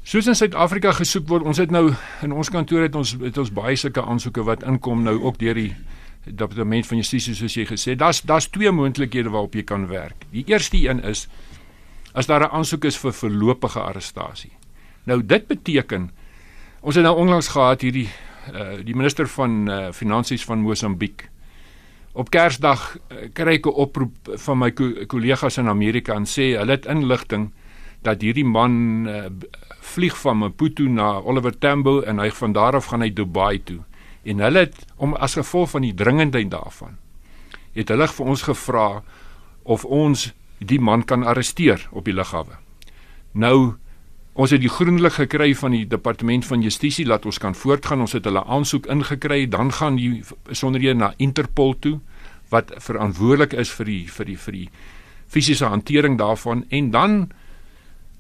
Soos 0.04 0.28
in 0.28 0.36
Suid-Afrika 0.36 0.92
gesoek 0.98 1.30
word, 1.32 1.46
ons 1.48 1.62
het 1.62 1.72
nou 1.72 1.86
in 2.26 2.34
ons 2.36 2.50
kantoor 2.52 2.84
het 2.84 2.96
ons 3.00 3.14
het 3.22 3.38
ons 3.40 3.52
baie 3.56 3.78
sulke 3.80 4.04
aansoeke 4.04 4.44
wat 4.44 4.66
inkom 4.68 5.06
nou 5.06 5.14
ook 5.22 5.38
deur 5.40 5.56
die 5.56 5.70
departement 6.28 6.90
van 6.90 7.00
justisie 7.00 7.36
soos 7.38 7.56
jy 7.56 7.64
gesê. 7.70 7.96
Daar's 7.96 8.20
daar's 8.28 8.50
twee 8.52 8.72
moontlikhede 8.76 9.32
waarop 9.32 9.56
jy 9.56 9.64
kan 9.64 9.88
werk. 9.88 10.28
Die 10.36 10.44
eerste 10.52 10.82
een 10.82 11.00
is 11.08 11.30
as 12.14 12.28
daar 12.28 12.44
'n 12.44 12.52
aansoek 12.52 12.86
is 12.86 13.00
vir 13.00 13.14
voorlopige 13.14 13.80
arrestasie. 13.80 14.52
Nou 15.06 15.24
dit 15.24 15.48
beteken 15.48 16.12
ons 16.82 16.96
het 16.96 17.04
nou 17.04 17.16
onlangs 17.16 17.48
gehad 17.48 17.82
hierdie 17.82 18.10
uh, 18.54 18.84
die 18.84 18.96
minister 18.96 19.28
van 19.28 19.70
uh, 19.70 19.92
finansies 19.92 20.44
van 20.44 20.60
Mosambiek. 20.60 21.30
Op 22.12 22.30
Kersdag 22.30 22.98
uh, 22.98 23.18
kry 23.34 23.54
ek 23.54 23.66
'n 23.66 23.70
oproep 23.70 24.36
van 24.36 24.58
my 24.58 24.72
kollegas 25.08 25.58
in 25.58 25.68
Amerika 25.68 26.14
en 26.14 26.26
sê 26.26 26.60
hulle 26.60 26.72
het 26.72 26.86
inligting 26.86 27.54
dat 28.02 28.22
hierdie 28.22 28.46
man 28.46 29.08
uh, 29.08 29.32
vlieg 29.84 30.18
van 30.22 30.38
Maputo 30.42 30.88
na 30.90 31.18
Oliver 31.20 31.56
Tambo 31.58 32.02
en 32.02 32.20
hy 32.24 32.30
van 32.32 32.56
daar 32.56 32.80
af 32.80 32.92
gaan 32.92 33.04
hy 33.06 33.12
Dubai 33.14 33.60
toe 33.64 33.82
en 34.24 34.40
hulle 34.40 34.68
het 34.68 34.86
om 34.96 35.14
as 35.14 35.36
gevolg 35.36 35.74
van 35.76 35.84
die 35.86 35.94
dringendheid 35.94 36.52
daarvan 36.52 36.98
het 37.74 37.90
hulle 37.90 38.08
vir 38.08 38.32
ons 38.34 38.46
gevra 38.48 38.88
of 39.64 39.86
ons 39.86 40.32
die 40.60 40.80
man 40.80 41.04
kan 41.04 41.24
arresteer 41.24 41.88
op 41.92 42.06
die 42.08 42.16
lughawe. 42.16 42.60
Nou 43.34 43.76
ons 44.34 44.50
het 44.50 44.64
die 44.64 44.72
groen 44.72 44.98
lig 45.02 45.14
gekry 45.20 45.52
van 45.58 45.76
die 45.76 45.86
departement 45.86 46.46
van 46.46 46.64
justisie 46.66 47.06
laat 47.06 47.26
ons 47.30 47.38
kan 47.38 47.54
voortgaan. 47.54 48.02
Ons 48.02 48.16
het 48.18 48.26
hulle 48.26 48.42
aansoek 48.50 48.88
ingekry, 48.90 49.46
dan 49.46 49.70
gaan 49.72 50.00
die 50.00 50.24
besonderhede 50.48 50.98
na 50.98 51.14
Interpol 51.22 51.76
toe 51.80 52.00
wat 52.50 52.74
verantwoordelik 52.82 53.54
is 53.58 53.70
vir 53.74 53.90
die 53.90 54.04
vir 54.10 54.30
die 54.30 54.38
vir 54.38 54.58
die 54.58 54.68
fisiese 55.34 55.70
hantering 55.70 56.18
daarvan 56.18 56.66
en 56.70 56.92
dan 56.94 57.14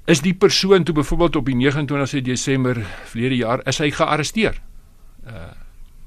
is 0.05 0.21
die 0.21 0.33
persoon 0.33 0.83
toe 0.83 0.95
byvoorbeeld 0.95 1.35
op 1.35 1.45
die 1.45 1.55
29 1.55 2.21
Desember 2.21 2.85
verlede 3.05 3.35
jaar 3.35 3.61
is 3.67 3.77
hy 3.77 3.91
gearresteer. 3.91 4.61
Uh 5.25 5.51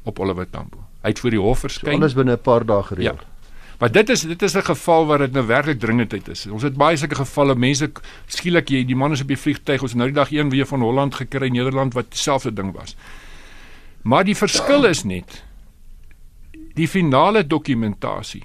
op 0.06 0.20
Oliver 0.22 0.46
Tambo. 0.50 0.84
Hy 1.02 1.10
het 1.10 1.18
voor 1.18 1.34
die 1.34 1.40
hof 1.42 1.64
verskyn. 1.66 1.96
So 1.96 1.98
alles 1.98 2.14
binne 2.14 2.36
'n 2.36 2.40
paar 2.40 2.64
dae 2.64 2.82
gereël. 2.82 3.18
Ja. 3.18 3.34
Maar 3.78 3.92
dit 3.92 4.08
is 4.08 4.20
dit 4.20 4.42
is 4.42 4.54
'n 4.54 4.62
geval 4.62 5.06
waar 5.06 5.18
dit 5.18 5.32
nou 5.32 5.46
werklik 5.46 5.80
dringendheid 5.80 6.28
is. 6.28 6.46
Ons 6.46 6.62
het 6.62 6.76
baie 6.76 6.96
sulke 6.96 7.14
gevalle 7.14 7.54
mense 7.54 7.92
skielik 8.26 8.68
jy 8.68 8.84
die 8.84 8.96
man 8.96 9.12
is 9.12 9.20
op 9.20 9.28
die 9.28 9.36
vliegtyg 9.36 9.82
ons 9.82 9.94
nou 9.94 10.06
die 10.06 10.14
dag 10.14 10.30
een 10.30 10.50
weer 10.50 10.66
van 10.66 10.80
Holland 10.80 11.14
gekry 11.14 11.48
Nederland 11.48 11.94
wat 11.94 12.10
dieselfde 12.10 12.52
ding 12.52 12.72
was. 12.72 12.96
Maar 14.02 14.24
die 14.24 14.36
verskil 14.36 14.84
is 14.84 15.04
net 15.04 15.44
die 16.74 16.88
finale 16.88 17.46
dokumentasie 17.46 18.44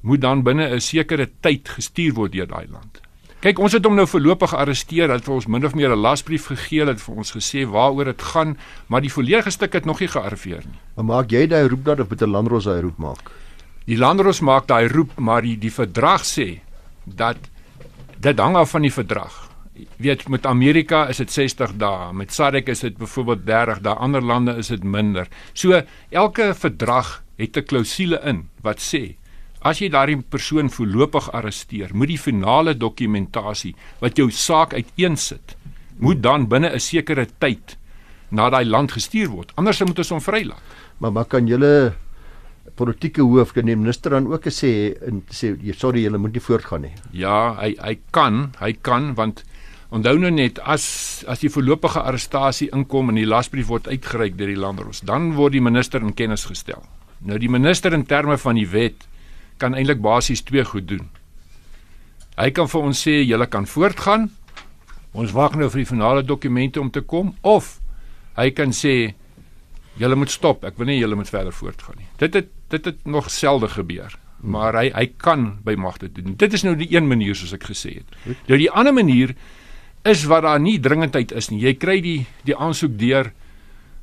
moet 0.00 0.20
dan 0.20 0.42
binne 0.42 0.74
'n 0.74 0.80
sekere 0.80 1.28
tyd 1.40 1.68
gestuur 1.68 2.14
word 2.14 2.32
deur 2.32 2.46
daai 2.46 2.66
land. 2.70 3.00
Kyk, 3.40 3.56
ons 3.56 3.72
het 3.72 3.86
hom 3.88 3.94
nou 3.96 4.04
voorlopig 4.04 4.50
gearresteer, 4.52 5.08
het 5.08 5.24
vir 5.24 5.32
ons 5.32 5.46
min 5.48 5.64
of 5.64 5.72
meer 5.72 5.94
'n 5.94 6.02
lasbrief 6.04 6.50
gegee, 6.52 6.84
het 6.84 7.00
vir 7.00 7.14
ons 7.16 7.30
gesê 7.32 7.64
waaroor 7.64 8.04
dit 8.04 8.22
gaan, 8.22 8.58
maar 8.86 9.00
die 9.00 9.12
volledige 9.12 9.50
stuk 9.50 9.72
het 9.72 9.86
nog 9.86 10.00
nie 10.00 10.08
gearriveer 10.08 10.60
nie. 10.66 10.78
Maar 10.96 11.04
maak 11.04 11.30
jy 11.30 11.46
daai 11.46 11.68
roep 11.68 11.84
dat 11.84 12.00
of 12.00 12.08
moet 12.10 12.22
'n 12.22 12.30
landros 12.30 12.64
daai 12.64 12.82
roep 12.82 12.98
maak? 12.98 13.30
Die 13.86 13.96
landros 13.96 14.40
maak 14.40 14.66
daai 14.66 14.88
roep, 14.88 15.18
maar 15.18 15.40
die 15.42 15.56
die 15.56 15.72
verdrag 15.72 16.22
sê 16.24 16.60
dat 17.06 17.38
dit 18.20 18.38
hang 18.38 18.56
af 18.56 18.70
van 18.70 18.82
die 18.82 18.92
verdrag. 18.92 19.48
Jy 19.74 19.86
weet 19.96 20.28
met 20.28 20.46
Amerika 20.46 21.08
is 21.08 21.16
dit 21.16 21.32
60 21.32 21.76
dae, 21.76 22.12
met 22.12 22.32
SADC 22.32 22.68
is 22.68 22.80
dit 22.80 22.98
byvoorbeeld 22.98 23.46
30 23.46 23.80
dae, 23.80 23.94
ander 23.94 24.22
lande 24.22 24.56
is 24.56 24.66
dit 24.66 24.84
minder. 24.84 25.26
So 25.54 25.82
elke 26.10 26.54
verdrag 26.54 27.22
het 27.38 27.56
'n 27.56 27.64
klousule 27.64 28.20
in 28.22 28.48
wat 28.60 28.80
sê 28.80 29.16
As 29.60 29.80
jy 29.82 29.90
daardie 29.92 30.22
persoon 30.24 30.70
voorlopig 30.72 31.26
arresteer, 31.36 31.90
moet 31.92 32.08
die 32.08 32.20
finale 32.20 32.72
dokumentasie 32.74 33.74
wat 34.00 34.16
jou 34.16 34.30
saak 34.32 34.72
uiteensit, 34.72 35.56
moet 36.00 36.22
dan 36.22 36.48
binne 36.48 36.72
'n 36.72 36.80
sekere 36.80 37.26
tyd 37.38 37.76
na 38.30 38.48
daai 38.50 38.64
land 38.64 38.92
gestuur 38.92 39.28
word. 39.28 39.52
Anders 39.56 39.80
moet 39.84 39.98
ons 39.98 40.08
hom 40.08 40.20
vrylaat. 40.20 40.62
Maar 40.98 41.12
maar 41.12 41.24
kan 41.24 41.46
julle 41.46 41.94
politieke 42.74 43.22
hoof 43.22 43.52
kan 43.52 43.66
die 43.66 43.76
minister 43.76 44.10
dan 44.10 44.26
ook 44.30 44.46
sê 44.48 44.96
en 45.06 45.22
sê 45.28 45.56
sorry, 45.74 46.04
julle 46.04 46.18
moet 46.18 46.32
nie 46.32 46.40
voortgaan 46.40 46.82
nie. 46.82 46.94
Ja, 47.12 47.56
hy 47.60 47.74
hy 47.80 47.98
kan, 48.10 48.52
hy 48.60 48.72
kan 48.72 49.14
want 49.14 49.44
onthou 49.90 50.16
nou 50.18 50.30
net 50.30 50.58
as 50.60 51.24
as 51.28 51.40
die 51.40 51.50
voorlopige 51.50 52.00
arrestasie 52.00 52.70
inkom 52.72 53.10
en 53.10 53.16
die 53.16 53.26
lasbrief 53.26 53.66
word 53.66 53.88
uitgereik 53.88 54.38
deur 54.38 54.46
die 54.46 54.56
landros, 54.60 55.00
dan 55.00 55.34
word 55.34 55.52
die 55.52 55.60
minister 55.60 56.00
in 56.00 56.14
kennis 56.14 56.46
gestel. 56.46 56.82
Nou 57.20 57.38
die 57.38 57.50
minister 57.50 57.92
in 57.92 58.06
terme 58.06 58.38
van 58.38 58.56
die 58.56 58.68
wet 58.70 59.09
kan 59.60 59.76
eintlik 59.76 60.00
basies 60.02 60.42
twee 60.46 60.64
goed 60.64 60.88
doen. 60.88 61.08
Hy 62.40 62.48
kan 62.56 62.68
vir 62.72 62.86
ons 62.88 63.00
sê 63.06 63.20
julle 63.20 63.46
kan 63.52 63.66
voortgaan. 63.68 64.30
Ons 65.12 65.34
wag 65.36 65.56
nou 65.58 65.68
vir 65.72 65.82
die 65.82 65.90
finale 65.90 66.24
dokumente 66.24 66.80
om 66.80 66.90
te 66.90 67.02
kom 67.02 67.34
of 67.42 67.78
hy 68.38 68.48
kan 68.56 68.72
sê 68.72 69.12
julle 70.00 70.16
moet 70.16 70.32
stop. 70.32 70.64
Ek 70.64 70.78
wil 70.80 70.90
nie 70.90 71.00
julle 71.00 71.18
moet 71.18 71.30
verder 71.30 71.54
voortgaan 71.54 72.00
nie. 72.00 72.08
Dit 72.22 72.38
het 72.38 72.50
dit 72.70 72.84
het 72.86 73.00
nog 73.04 73.26
selde 73.34 73.66
gebeur, 73.68 74.14
maar 74.40 74.76
hy 74.78 74.92
hy 74.94 75.08
kan 75.18 75.56
by 75.66 75.74
magte 75.74 76.08
doen. 76.12 76.36
Dit 76.38 76.54
is 76.54 76.62
nou 76.62 76.76
die 76.78 76.88
een 76.94 77.08
manier 77.10 77.34
soos 77.34 77.52
ek 77.56 77.66
gesê 77.72 77.96
het. 77.98 78.20
Nou 78.46 78.60
die 78.60 78.70
ander 78.70 78.94
manier 78.94 79.34
is 80.06 80.22
wat 80.30 80.46
daar 80.46 80.60
nie 80.62 80.78
dringendheid 80.80 81.34
is 81.36 81.50
nie. 81.50 81.60
Jy 81.66 81.74
kry 81.82 81.98
die 82.04 82.18
die 82.46 82.56
aansoek 82.56 82.94
deur 82.98 83.32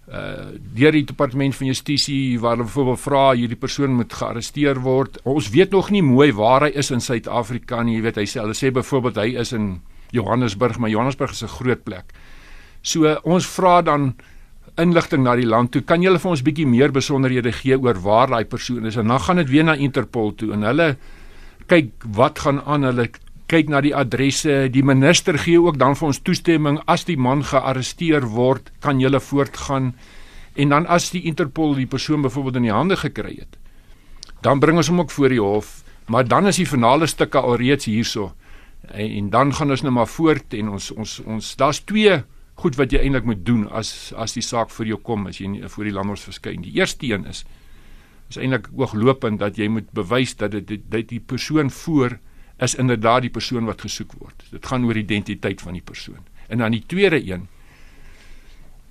uh 0.08 0.54
deur 0.78 0.96
die 0.96 1.04
departement 1.04 1.56
van 1.56 1.68
justisie 1.68 2.40
waar 2.40 2.56
hulle 2.56 2.68
byvoorbeeld 2.70 3.02
vra 3.04 3.24
hierdie 3.36 3.60
persoon 3.60 3.98
moet 3.98 4.14
gearresteer 4.14 4.80
word. 4.80 5.20
Ons 5.28 5.50
weet 5.52 5.76
nog 5.76 5.90
nie 5.92 6.02
mooi 6.02 6.32
waar 6.32 6.64
hy 6.68 6.72
is 6.80 6.92
in 6.96 7.04
Suid-Afrika 7.04 7.82
nie. 7.84 7.98
Jy 7.98 8.06
weet 8.06 8.22
hy 8.22 8.26
sê 8.26 8.40
hulle 8.40 8.56
sê 8.56 8.72
byvoorbeeld 8.72 9.20
hy 9.20 9.28
is 9.44 9.52
in 9.58 9.82
Johannesburg, 10.16 10.80
maar 10.80 10.90
Johannesburg 10.90 11.32
is 11.32 11.44
'n 11.44 11.52
groot 11.60 11.84
plek. 11.84 12.14
So 12.82 13.04
uh, 13.04 13.18
ons 13.24 13.46
vra 13.46 13.82
dan 13.82 14.14
inligting 14.78 15.24
na 15.24 15.36
die 15.36 15.48
land 15.48 15.72
toe. 15.72 15.82
Kan 15.82 16.02
julle 16.02 16.20
vir 16.20 16.32
ons 16.32 16.44
bietjie 16.46 16.68
meer 16.68 16.92
besonderhede 16.92 17.52
gee 17.52 17.78
oor 17.78 18.00
waar 18.00 18.28
daai 18.28 18.46
persoon 18.46 18.86
is? 18.86 18.96
En 18.96 19.08
dan 19.08 19.20
gaan 19.20 19.42
dit 19.42 19.50
weer 19.50 19.64
na 19.64 19.76
Interpol 19.76 20.36
toe 20.36 20.54
en 20.54 20.64
hulle 20.64 20.96
kyk 21.68 22.06
wat 22.16 22.40
gaan 22.40 22.62
aan. 22.66 22.84
Hulle 22.84 23.10
kyk 23.48 23.70
na 23.72 23.82
die 23.82 23.96
adresse. 23.96 24.68
Die 24.72 24.84
minister 24.84 25.38
gee 25.40 25.60
ook 25.62 25.80
dan 25.80 25.96
vir 25.96 26.10
ons 26.12 26.22
toestemming 26.24 26.82
as 26.86 27.06
die 27.08 27.18
man 27.18 27.44
gearresteer 27.48 28.28
word, 28.36 28.72
kan 28.84 29.00
jy 29.00 29.12
voortgaan. 29.20 29.94
En 30.56 30.70
dan 30.70 30.88
as 30.88 31.12
die 31.14 31.24
Interpol 31.30 31.76
die 31.76 31.88
persoon 31.88 32.22
byvoorbeeld 32.22 32.56
in 32.56 32.68
die 32.68 32.74
hande 32.74 32.98
gekry 32.98 33.36
het, 33.38 33.58
dan 34.42 34.60
bring 34.60 34.78
ons 34.78 34.90
hom 34.90 35.00
ook 35.00 35.12
voor 35.12 35.30
die 35.30 35.42
hof, 35.42 35.84
maar 36.08 36.28
dan 36.28 36.48
is 36.48 36.58
die 36.58 36.66
finale 36.66 37.08
stukke 37.08 37.40
alreeds 37.40 37.86
hierso. 37.86 38.34
En, 38.88 39.10
en 39.10 39.30
dan 39.30 39.54
gaan 39.54 39.72
ons 39.72 39.84
nou 39.84 39.94
maar 39.94 40.08
voort 40.08 40.54
en 40.54 40.70
ons 40.70 40.92
ons 40.92 41.20
ons 41.26 41.56
daar's 41.60 41.80
twee 41.86 42.22
goed 42.58 42.78
wat 42.78 42.94
jy 42.94 43.04
eintlik 43.06 43.26
moet 43.30 43.46
doen 43.46 43.68
as 43.70 44.14
as 44.18 44.34
die 44.34 44.46
saak 44.46 44.72
vir 44.74 44.94
jou 44.94 45.00
kom 45.04 45.28
as 45.30 45.42
jy 45.42 45.50
nie, 45.52 45.64
voor 45.70 45.90
die 45.90 45.94
landros 45.94 46.26
verskyn. 46.26 46.64
Die 46.66 46.78
eerste 46.80 47.06
een 47.10 47.28
is 47.30 47.44
is 48.30 48.40
eintlik 48.42 48.68
ooglopend 48.76 49.40
dat 49.40 49.58
jy 49.58 49.70
moet 49.72 49.92
bewys 49.96 50.36
dat 50.36 50.52
dit 50.56 50.82
dit 50.90 51.10
die 51.10 51.20
persoon 51.20 51.70
voor 51.72 52.18
is 52.60 52.76
inderdaad 52.76 53.22
die 53.22 53.34
persoon 53.34 53.66
wat 53.66 53.82
gesoek 53.82 54.14
word. 54.18 54.44
Dit 54.52 54.66
gaan 54.66 54.86
oor 54.86 54.98
identiteit 54.98 55.62
van 55.62 55.74
die 55.74 55.86
persoon. 55.86 56.24
En 56.48 56.58
dan 56.58 56.72
die 56.72 56.84
tweede 56.86 57.22
een 57.22 57.48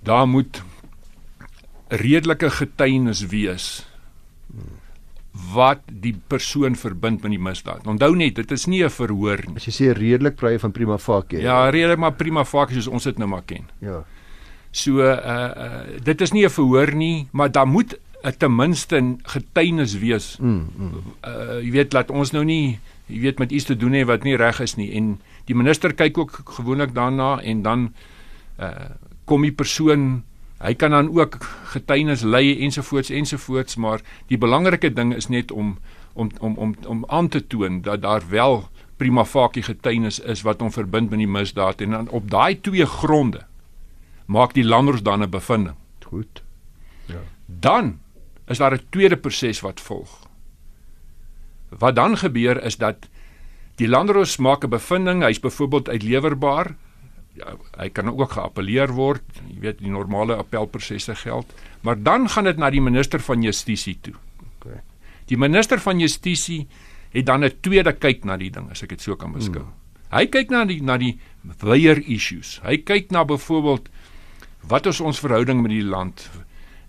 daar 0.06 0.28
moet 0.28 0.62
redelike 1.88 2.50
getuienis 2.50 3.26
wees 3.26 3.86
wat 5.52 5.82
die 5.90 6.14
persoon 6.28 6.76
verbind 6.78 7.22
met 7.22 7.34
die 7.34 7.40
misdaad. 7.42 7.86
Onthou 7.86 8.14
net, 8.16 8.38
dit 8.38 8.50
is 8.50 8.66
nie 8.66 8.84
'n 8.84 8.90
verhoor 8.90 9.42
nie. 9.46 9.56
As 9.56 9.66
jy 9.66 9.72
sê 9.72 9.92
redelik 9.92 10.40
jy 10.40 10.58
van 10.58 10.72
prima 10.72 10.98
facie. 10.98 11.40
Ja, 11.40 11.68
redelik 11.68 11.98
maar 11.98 12.12
prima 12.12 12.44
facie 12.44 12.80
soos 12.80 12.92
ons 12.92 13.04
dit 13.04 13.18
nou 13.18 13.28
maar 13.28 13.42
ken. 13.42 13.68
Ja. 13.80 14.04
So 14.70 15.00
uh 15.00 15.16
uh 15.56 16.00
dit 16.02 16.20
is 16.20 16.32
nie 16.32 16.44
'n 16.44 16.50
verhoor 16.50 16.94
nie, 16.94 17.28
maar 17.32 17.52
daar 17.52 17.66
moet 17.66 17.98
'n 18.24 18.32
ten 18.38 18.56
minste 18.56 19.16
getuienis 19.22 19.98
wees. 19.98 20.36
Mm, 20.40 20.68
mm. 20.76 20.92
Uh 21.24 21.60
jy 21.62 21.70
weet 21.70 21.92
laat 21.92 22.10
ons 22.10 22.30
nou 22.32 22.44
nie 22.44 22.80
jy 23.06 23.20
weet 23.20 23.38
met 23.38 23.52
iets 23.52 23.64
te 23.64 23.76
doen 23.76 23.92
hê 23.92 24.04
wat 24.04 24.24
nie 24.24 24.36
reg 24.36 24.60
is 24.60 24.76
nie 24.76 24.92
en 24.98 25.20
die 25.46 25.54
minister 25.54 25.94
kyk 25.94 26.18
ook 26.18 26.40
gewoonlik 26.58 26.94
daarna 26.94 27.40
en 27.42 27.62
dan 27.62 27.92
uh 28.58 28.94
kom 29.26 29.42
die 29.42 29.52
persoon 29.52 30.22
hy 30.62 30.70
kan 30.78 30.90
dan 30.94 31.08
ook 31.10 31.40
getuienis 31.74 32.22
lê 32.22 32.60
ensovoorts 32.62 33.10
ensovoorts 33.10 33.76
maar 33.76 34.04
die 34.30 34.38
belangrike 34.38 34.92
ding 34.94 35.10
is 35.14 35.26
net 35.28 35.50
om 35.50 35.78
om 36.14 36.30
om 36.38 36.54
om 36.56 36.74
om 36.86 37.04
aan 37.08 37.28
te 37.28 37.46
toon 37.46 37.80
dat 37.82 38.02
daar 38.02 38.22
wel 38.30 38.68
prima 38.96 39.24
facie 39.24 39.62
getuienis 39.62 40.20
is 40.20 40.42
wat 40.46 40.60
hom 40.60 40.70
verbind 40.72 41.10
met 41.10 41.18
die 41.18 41.28
misdaad 41.28 41.80
en 41.80 41.90
dan 41.90 42.08
op 42.08 42.30
daai 42.30 42.60
twee 42.60 42.86
gronde 42.86 43.42
maak 44.26 44.54
die 44.54 44.64
landers 44.64 45.02
dan 45.02 45.22
'n 45.22 45.30
bevinding. 45.30 45.76
Goed. 46.06 46.42
Ja. 47.06 47.20
Dan 47.46 47.98
is 48.46 48.58
daar 48.58 48.74
'n 48.74 48.86
tweede 48.90 49.16
proses 49.16 49.60
wat 49.60 49.80
volg. 49.80 50.25
Wat 51.68 51.96
dan 51.96 52.16
gebeur 52.16 52.62
is 52.62 52.76
dat 52.76 53.08
die 53.76 53.88
landros 53.88 54.36
maak 54.36 54.64
'n 54.64 54.70
bevinding, 54.70 55.22
hy's 55.22 55.40
byvoorbeeld 55.40 55.88
uitlewerbaar. 55.88 56.74
Ja, 57.32 57.56
hy 57.76 57.88
kan 57.88 58.08
ook 58.08 58.32
geappeleer 58.32 58.92
word. 58.92 59.22
Jy 59.48 59.60
weet 59.60 59.78
die 59.78 59.90
normale 59.90 60.36
appelprosesse 60.36 61.14
geld, 61.14 61.52
maar 61.80 62.02
dan 62.02 62.28
gaan 62.28 62.44
dit 62.44 62.56
na 62.56 62.70
die 62.70 62.80
minister 62.80 63.20
van 63.20 63.42
justisie 63.42 63.98
toe. 64.00 64.14
Okay. 64.56 64.80
Die 65.26 65.36
minister 65.36 65.78
van 65.80 65.98
justisie 65.98 66.66
het 67.10 67.26
dan 67.26 67.44
'n 67.44 67.52
tweede 67.60 67.92
kyk 67.92 68.24
na 68.24 68.36
die 68.36 68.50
ding 68.50 68.70
as 68.70 68.82
ek 68.82 68.88
dit 68.88 69.00
so 69.00 69.16
kan 69.16 69.32
beskou. 69.32 69.62
Hmm. 69.62 69.72
Hy 70.10 70.26
kyk 70.26 70.50
na 70.50 70.64
die 70.64 70.82
na 70.82 70.96
die 70.96 71.18
wyeer 71.62 71.98
issues. 71.98 72.60
Hy 72.64 72.78
kyk 72.78 73.10
na 73.10 73.24
byvoorbeeld 73.24 73.88
wat 74.68 74.86
is 74.86 75.00
ons 75.00 75.20
verhouding 75.20 75.62
met 75.62 75.70
die 75.70 75.84
land? 75.84 76.30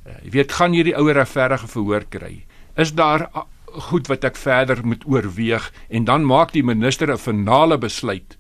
Uh, 0.06 0.14
jy 0.24 0.30
weet, 0.30 0.52
gaan 0.52 0.74
hierdie 0.74 0.96
ouer 0.98 1.14
regverdige 1.14 1.68
verhoor 1.68 2.06
kry? 2.10 2.46
Is 2.76 2.94
daar 2.94 3.30
goed 3.72 4.08
wat 4.08 4.24
ek 4.24 4.36
verder 4.36 4.86
moet 4.86 5.04
oorweeg 5.06 5.72
en 5.90 6.06
dan 6.06 6.26
maak 6.26 6.52
die 6.52 6.64
minister 6.64 7.12
'n 7.12 7.18
finale 7.18 7.78
besluit 7.78 8.38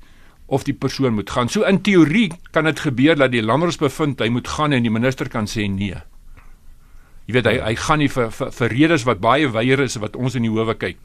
of 0.47 0.63
die 0.63 0.73
persoon 0.73 1.13
moet 1.13 1.29
gaan. 1.29 1.49
So 1.49 1.63
in 1.67 1.81
teorie 1.81 2.31
kan 2.51 2.63
dit 2.63 2.79
gebeur 2.79 3.15
dat 3.15 3.31
die 3.31 3.43
landros 3.43 3.77
bevind 3.77 4.19
hy 4.19 4.29
moet 4.29 4.47
gaan 4.47 4.71
en 4.71 4.83
die 4.83 4.91
minister 4.91 5.29
kan 5.29 5.45
sê 5.45 5.67
nee. 5.69 5.97
Jy 7.27 7.33
weet 7.33 7.45
hy 7.45 7.57
hy 7.59 7.75
gaan 7.75 7.99
nie 7.99 8.09
vir 8.09 8.31
vir, 8.31 8.51
vir 8.51 8.69
redes 8.69 9.03
wat 9.03 9.19
baie 9.19 9.49
wyer 9.51 9.83
is 9.83 9.99
wat 9.99 10.15
ons 10.15 10.35
in 10.35 10.47
die 10.47 10.51
howe 10.51 10.75
kyk. 10.75 10.97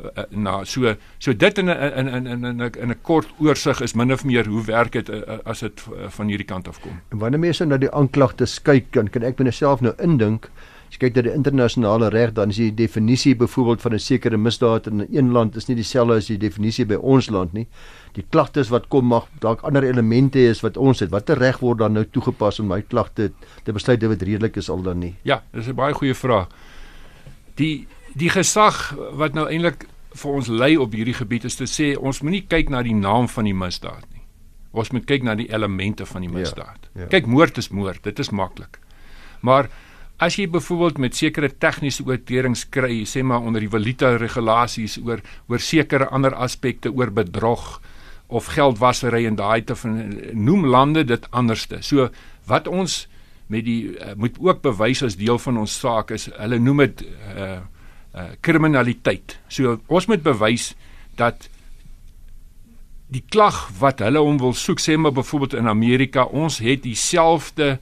Uh, 0.00 0.24
nou 0.30 0.64
so 0.64 0.94
so 1.18 1.32
dit 1.36 1.58
in 1.58 1.68
in 1.68 2.08
in 2.08 2.26
in 2.26 2.44
in 2.44 2.62
'n 2.62 2.72
in 2.82 2.90
'n 2.90 2.98
kort 3.02 3.28
oorsig 3.38 3.80
is 3.80 3.94
min 3.94 4.12
of 4.12 4.24
meer 4.24 4.46
hoe 4.46 4.64
werk 4.64 4.92
dit 4.92 5.08
uh, 5.08 5.38
as 5.44 5.60
dit 5.60 5.80
van 6.08 6.26
hierdie 6.26 6.46
kant 6.46 6.68
af 6.68 6.80
kom. 6.80 7.00
En 7.10 7.18
wanneer 7.18 7.40
mense 7.40 7.64
nou 7.64 7.78
die 7.78 7.92
aanklagte 7.92 8.46
kyk 8.62 8.90
kan 8.90 9.22
ek 9.22 9.38
myself 9.38 9.80
nou 9.80 9.94
indink 9.98 10.50
As 10.90 10.96
jy 10.98 11.04
kyk 11.04 11.20
na 11.20 11.22
die 11.22 11.32
internasionale 11.38 12.08
reg 12.10 12.32
dan 12.34 12.50
is 12.50 12.58
die 12.58 12.72
definisie 12.74 13.36
byvoorbeeld 13.38 13.82
van 13.84 13.94
'n 13.94 14.02
sekere 14.02 14.36
misdaad 14.36 14.86
in 14.86 15.02
'n 15.02 15.08
een 15.14 15.30
land 15.30 15.56
is 15.56 15.68
nie 15.68 15.76
dieselfde 15.76 16.16
as 16.16 16.26
die 16.26 16.38
definisie 16.38 16.84
by 16.84 16.94
ons 16.94 17.30
land 17.30 17.52
nie. 17.52 17.66
Die 18.14 18.24
klagtes 18.30 18.70
wat 18.70 18.88
kom 18.88 19.06
mag 19.06 19.28
dalk 19.40 19.62
ander 19.62 19.84
elemente 19.84 20.50
as 20.50 20.60
wat 20.62 20.76
ons 20.76 21.00
het. 21.00 21.10
Watter 21.10 21.38
reg 21.38 21.60
word 21.60 21.78
dan 21.78 21.92
nou 21.92 22.04
toegepas 22.04 22.60
om 22.60 22.66
my 22.66 22.82
klagte 22.82 23.32
te 23.62 23.72
besluit 23.72 24.00
dit 24.00 24.22
redelik 24.22 24.56
is 24.56 24.68
al 24.68 24.82
dan 24.82 24.98
nie? 24.98 25.14
Ja, 25.22 25.42
dis 25.52 25.68
'n 25.68 25.74
baie 25.74 25.94
goeie 25.94 26.14
vraag. 26.14 26.48
Die 27.54 27.86
die 28.16 28.30
gesag 28.30 28.96
wat 29.12 29.34
nou 29.34 29.46
eintlik 29.46 29.86
vir 30.14 30.32
ons 30.32 30.48
lei 30.48 30.76
op 30.76 30.92
hierdie 30.92 31.14
gebied 31.14 31.44
is 31.44 31.56
te 31.56 31.64
sê 31.64 31.96
ons 31.98 32.22
moenie 32.22 32.44
kyk 32.48 32.68
na 32.68 32.82
die 32.82 32.94
naam 32.94 33.28
van 33.28 33.44
die 33.44 33.54
misdaad 33.54 34.06
nie. 34.12 34.22
Ons 34.72 34.90
moet 34.90 35.04
kyk 35.04 35.22
na 35.22 35.34
die 35.34 35.48
elemente 35.52 36.06
van 36.06 36.20
die 36.20 36.30
ja, 36.30 36.38
misdaad. 36.38 36.90
Ja, 36.94 37.00
ja. 37.00 37.06
Kyk 37.06 37.26
moord 37.26 37.58
is 37.58 37.68
moord, 37.68 38.02
dit 38.02 38.18
is 38.18 38.30
maklik. 38.30 38.78
Maar 39.40 39.70
As 40.20 40.36
jy 40.36 40.44
byvoorbeeld 40.52 40.98
met 41.00 41.16
sekere 41.16 41.48
tegniese 41.48 42.04
oortredings 42.04 42.66
kry, 42.68 43.06
sê 43.08 43.22
maar 43.24 43.40
onder 43.40 43.64
die 43.64 43.70
valuta 43.72 44.12
regulasies 44.20 44.98
oor 45.00 45.22
oor 45.48 45.62
sekere 45.64 46.10
ander 46.12 46.34
aspekte 46.36 46.92
oor 46.92 47.08
bedrog 47.08 47.78
of 48.28 48.50
geldwasery 48.52 49.24
en 49.26 49.38
daai 49.38 49.64
te 49.64 49.74
van 49.80 49.96
noem 50.36 50.66
lande 50.68 51.06
dit 51.08 51.24
anderste. 51.32 51.80
So 51.80 52.10
wat 52.50 52.68
ons 52.68 53.06
met 53.50 53.64
die 53.64 53.96
uh, 53.96 54.12
moet 54.14 54.36
ook 54.38 54.60
bewys 54.62 55.02
as 55.02 55.16
deel 55.18 55.40
van 55.40 55.58
ons 55.58 55.78
saak 55.80 56.12
is 56.14 56.28
hulle 56.36 56.60
noem 56.60 56.84
dit 56.84 57.06
uh 57.34 57.60
uh 58.10 58.26
kriminaliteit. 58.42 59.38
So 59.48 59.78
ons 59.88 60.06
moet 60.10 60.22
bewys 60.22 60.74
dat 61.16 61.48
die 63.10 63.22
klag 63.22 63.70
wat 63.80 64.02
hulle 64.04 64.20
hom 64.22 64.38
wil 64.38 64.52
soek 64.54 64.82
sê 64.82 64.98
maar 64.98 65.14
byvoorbeeld 65.16 65.56
in 65.62 65.70
Amerika, 65.70 66.24
ons 66.24 66.58
het 66.62 66.82
dieselfde 66.84 67.78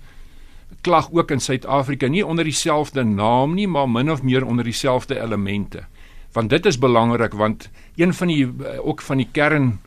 klag 0.80 1.10
ook 1.12 1.30
in 1.30 1.40
Suid-Afrika 1.40 2.06
nie 2.06 2.26
onder 2.26 2.44
dieselfde 2.44 3.04
naam 3.04 3.54
nie, 3.54 3.68
maar 3.68 3.88
min 3.88 4.10
of 4.10 4.22
meer 4.22 4.44
onder 4.46 4.64
dieselfde 4.64 5.20
elemente. 5.20 5.84
Want 6.32 6.50
dit 6.50 6.66
is 6.66 6.78
belangrik 6.78 7.32
want 7.32 7.70
een 7.96 8.14
van 8.14 8.26
die 8.26 8.44
eh, 8.46 8.86
ook 8.86 9.02
van 9.02 9.16
die 9.16 9.28
kern 9.32 9.80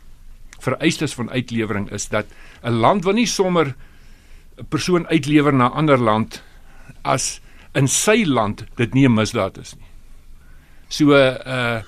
vereistes 0.59 1.13
van 1.13 1.29
uitlewering 1.29 1.91
is 1.91 2.07
dat 2.07 2.25
'n 2.63 2.71
land 2.71 3.03
wil 3.03 3.13
nie 3.13 3.27
sommer 3.27 3.75
'n 4.57 4.65
persoon 4.69 5.07
uitlewer 5.07 5.53
na 5.53 5.69
'n 5.69 5.73
ander 5.73 5.97
land 5.97 6.43
as 7.01 7.41
in 7.73 7.87
sy 7.87 8.23
land 8.25 8.65
dit 8.75 8.93
nie 8.93 9.07
'n 9.07 9.13
misdaad 9.13 9.57
is 9.57 9.75
nie. 9.75 9.89
So 10.87 11.11
uh 11.11 11.81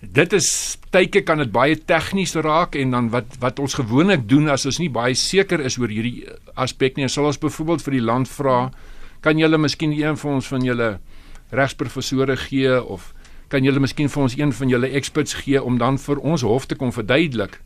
dit 0.00 0.32
is 0.32 0.78
tye 0.94 1.22
kan 1.26 1.42
dit 1.42 1.50
baie 1.50 1.76
tegnies 1.76 2.36
raak 2.38 2.76
en 2.78 2.94
dan 2.94 3.08
wat 3.10 3.34
wat 3.42 3.58
ons 3.58 3.74
gewoonlik 3.74 4.28
doen 4.30 4.48
as 4.48 4.66
ons 4.66 4.78
nie 4.78 4.90
baie 4.90 5.14
seker 5.14 5.60
is 5.60 5.78
oor 5.78 5.90
hierdie 5.90 6.26
aspek 6.54 6.96
nie, 6.96 7.08
sal 7.08 7.26
ons 7.26 7.40
byvoorbeeld 7.40 7.82
vir 7.82 7.98
die 7.98 8.04
land 8.06 8.28
vra, 8.30 8.70
kan 9.20 9.38
julle 9.38 9.58
miskien 9.58 9.92
een 9.92 10.16
van 10.16 10.38
ons 10.38 10.46
van 10.46 10.62
julle 10.62 10.98
regsprofessore 11.50 12.36
gee 12.36 12.78
of 12.78 13.12
kan 13.48 13.64
julle 13.64 13.80
miskien 13.80 14.10
vir 14.12 14.22
ons 14.22 14.36
een 14.36 14.52
van 14.52 14.70
julle 14.70 14.92
experts 14.94 15.34
gee 15.42 15.60
om 15.62 15.78
dan 15.78 15.98
vir 15.98 16.20
ons 16.20 16.44
hof 16.44 16.66
te 16.68 16.76
kom 16.76 16.92
verduidelik. 16.92 17.58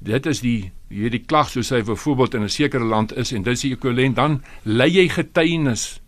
Dit 0.00 0.26
is 0.26 0.40
die 0.40 0.70
hierdie 0.88 1.24
klag 1.26 1.50
soos 1.52 1.70
hy 1.70 1.82
byvoorbeeld 1.82 2.34
in 2.34 2.42
'n 2.44 2.48
sekere 2.48 2.84
land 2.84 3.12
is 3.12 3.32
en 3.32 3.42
dit 3.42 3.52
is 3.52 3.62
die 3.62 3.72
ekwivalent 3.74 4.16
dan 4.16 4.42
lê 4.64 4.88
jy 4.88 5.08
getuienis 5.08 6.00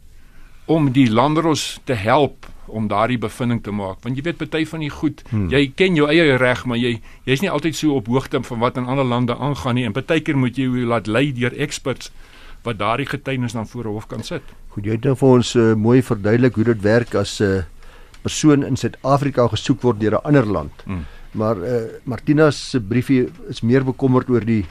om 0.67 0.93
die 0.93 1.11
landros 1.11 1.81
te 1.85 1.95
help 1.95 2.47
om 2.71 2.89
daardie 2.89 3.19
bevinding 3.19 3.63
te 3.63 3.71
maak 3.71 3.99
want 4.03 4.17
jy 4.17 4.23
weet 4.23 4.39
party 4.39 4.65
van 4.65 4.81
die 4.81 4.91
goed 4.91 5.23
hmm. 5.31 5.49
jy 5.51 5.73
ken 5.77 5.97
jou 5.99 6.09
eie 6.09 6.37
reg 6.37 6.65
maar 6.65 6.79
jy 6.79 7.01
jy's 7.29 7.43
nie 7.45 7.51
altyd 7.51 7.77
so 7.77 7.95
op 8.01 8.07
hoogte 8.07 8.43
van 8.43 8.59
wat 8.59 8.77
in 8.77 8.87
ander 8.87 9.05
lande 9.05 9.37
aangaan 9.37 9.75
nie 9.75 9.85
en 9.85 9.93
partykeer 9.93 10.37
moet 10.37 10.59
jy 10.59 10.69
jou 10.69 10.87
laat 10.87 11.07
lei 11.07 11.33
deur 11.33 11.57
experts 11.57 12.13
wat 12.65 12.79
daardie 12.79 13.07
getuienis 13.09 13.53
dan 13.53 13.67
voor 13.67 13.85
'n 13.85 13.93
hof 13.93 14.07
kan 14.07 14.23
sit. 14.23 14.43
Goed, 14.69 14.85
jy 14.85 14.93
het 14.93 15.05
nou 15.05 15.17
vir 15.17 15.29
ons 15.29 15.55
uh, 15.55 15.75
mooi 15.75 16.03
verduidelik 16.03 16.55
hoe 16.55 16.65
dit 16.65 16.83
werk 16.83 17.15
as 17.15 17.41
'n 17.41 17.45
uh, 17.45 17.63
persoon 18.23 18.65
in 18.65 18.77
Suid-Afrika 18.77 19.49
gesoek 19.49 19.81
word 19.83 20.01
deur 20.01 20.13
'n 20.13 20.25
ander 20.25 20.47
land. 20.47 20.73
Hmm. 20.85 21.07
Maar 21.33 21.57
uh, 21.57 21.83
Martina 22.05 22.51
se 22.51 22.81
briefie 22.81 23.29
is 23.49 23.61
meer 23.61 23.85
bekommerd 23.85 24.29
oor 24.29 24.45
die 24.45 24.67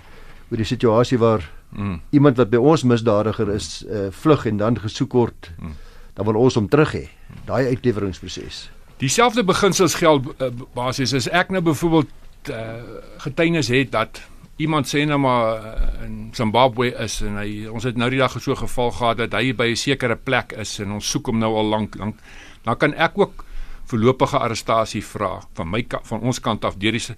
oor 0.52 0.58
die 0.58 0.66
situasie 0.66 1.18
waar 1.18 1.52
hmm. 1.76 2.02
iemand 2.10 2.38
wat 2.38 2.50
by 2.50 2.58
ons 2.58 2.84
misdadiger 2.84 3.50
is, 3.50 3.86
uh, 3.90 4.08
vlug 4.10 4.46
en 4.46 4.58
dan 4.58 4.80
gesoek 4.80 5.14
word. 5.14 5.52
Hmm 5.60 5.74
dan 6.14 6.26
wil 6.26 6.40
ons 6.42 6.56
hom 6.56 6.68
terug 6.68 6.92
hê. 6.96 7.06
Daai 7.46 7.70
uitleweringsproses. 7.74 8.70
Dieselfde 9.00 9.44
beginsels 9.48 9.96
geld 9.96 10.28
uh, 10.42 10.50
basies 10.76 11.14
as 11.16 11.30
ek 11.32 11.54
nou 11.56 11.62
byvoorbeeld 11.64 12.10
uh, 12.52 12.82
getuienis 13.24 13.72
het 13.72 13.92
dat 13.92 14.22
iemand 14.60 14.90
sê 14.92 15.06
nou 15.08 15.20
maar 15.24 15.60
uh, 15.64 16.06
in 16.06 16.32
Zimbabwe 16.36 16.92
is 17.06 17.22
en 17.24 17.38
hy 17.40 17.68
ons 17.72 17.88
het 17.88 18.00
nou 18.00 18.10
die 18.12 18.20
dag 18.20 18.36
so 18.36 18.56
geval 18.56 18.92
gehad 18.92 19.22
dat 19.24 19.38
hy 19.40 19.54
by 19.56 19.70
'n 19.72 19.80
sekere 19.80 20.16
plek 20.16 20.54
is 20.60 20.80
en 20.80 20.98
ons 21.00 21.12
soek 21.12 21.32
hom 21.32 21.40
nou 21.40 21.56
al 21.56 21.70
lank 21.72 21.96
lank. 21.96 22.20
Dan 22.64 22.78
kan 22.78 22.94
ek 22.94 23.18
ook 23.18 23.46
voorlopige 23.90 24.38
arrestasie 24.38 25.02
vra 25.06 25.40
van 25.58 25.70
my 25.70 25.86
van 26.04 26.22
ons 26.22 26.40
kant 26.40 26.66
af 26.66 26.78
deur 26.78 26.92
die 26.92 27.16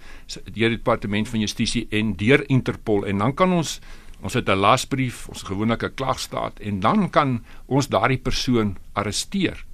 deur 0.54 0.70
die 0.70 0.78
departement 0.78 1.28
van 1.28 1.44
justisie 1.44 1.88
en 1.92 2.14
deur 2.16 2.44
Interpol 2.48 3.06
en 3.06 3.18
dan 3.18 3.34
kan 3.34 3.52
ons 3.54 3.80
Ons 4.22 4.34
het 4.38 4.50
'n 4.50 4.62
lasbrief, 4.62 5.28
ons 5.30 5.44
gewoonlik 5.44 5.84
'n 5.84 5.94
klagstaat 5.96 6.60
en 6.60 6.80
dan 6.80 7.10
kan 7.10 7.44
ons 7.66 7.88
daardie 7.88 8.22
persoon 8.22 8.78
arresteer 8.94 9.66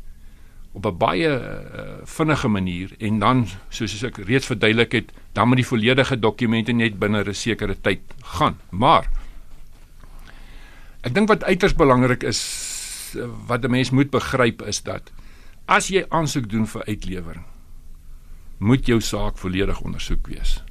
op 0.71 0.85
'n 0.85 0.97
baie 0.97 1.27
uh, 1.27 1.81
vinnige 2.03 2.47
manier 2.47 2.95
en 2.99 3.19
dan 3.19 3.47
soos 3.69 4.03
ek 4.03 4.17
reeds 4.17 4.45
verduidelik 4.45 4.91
het, 4.91 5.11
dan 5.33 5.47
moet 5.47 5.57
die 5.57 5.65
volledige 5.65 6.19
dokumente 6.19 6.71
net 6.71 6.99
binne 6.99 7.23
'n 7.23 7.33
sekere 7.33 7.75
tyd 7.81 8.01
gaan. 8.23 8.57
Maar 8.69 9.09
ek 11.01 11.13
dink 11.13 11.27
wat 11.27 11.43
uiters 11.43 11.75
belangrik 11.75 12.23
is 12.23 12.41
wat 13.47 13.65
'n 13.65 13.71
mens 13.71 13.89
moet 13.89 14.09
begryp 14.09 14.61
is 14.61 14.83
dat 14.83 15.11
as 15.65 15.87
jy 15.87 16.05
aansoek 16.09 16.49
doen 16.49 16.67
vir 16.67 16.83
uitlewering, 16.85 17.45
moet 18.57 18.85
jou 18.85 19.01
saak 19.01 19.37
volledig 19.37 19.81
ondersoek 19.81 20.27
wees. 20.27 20.63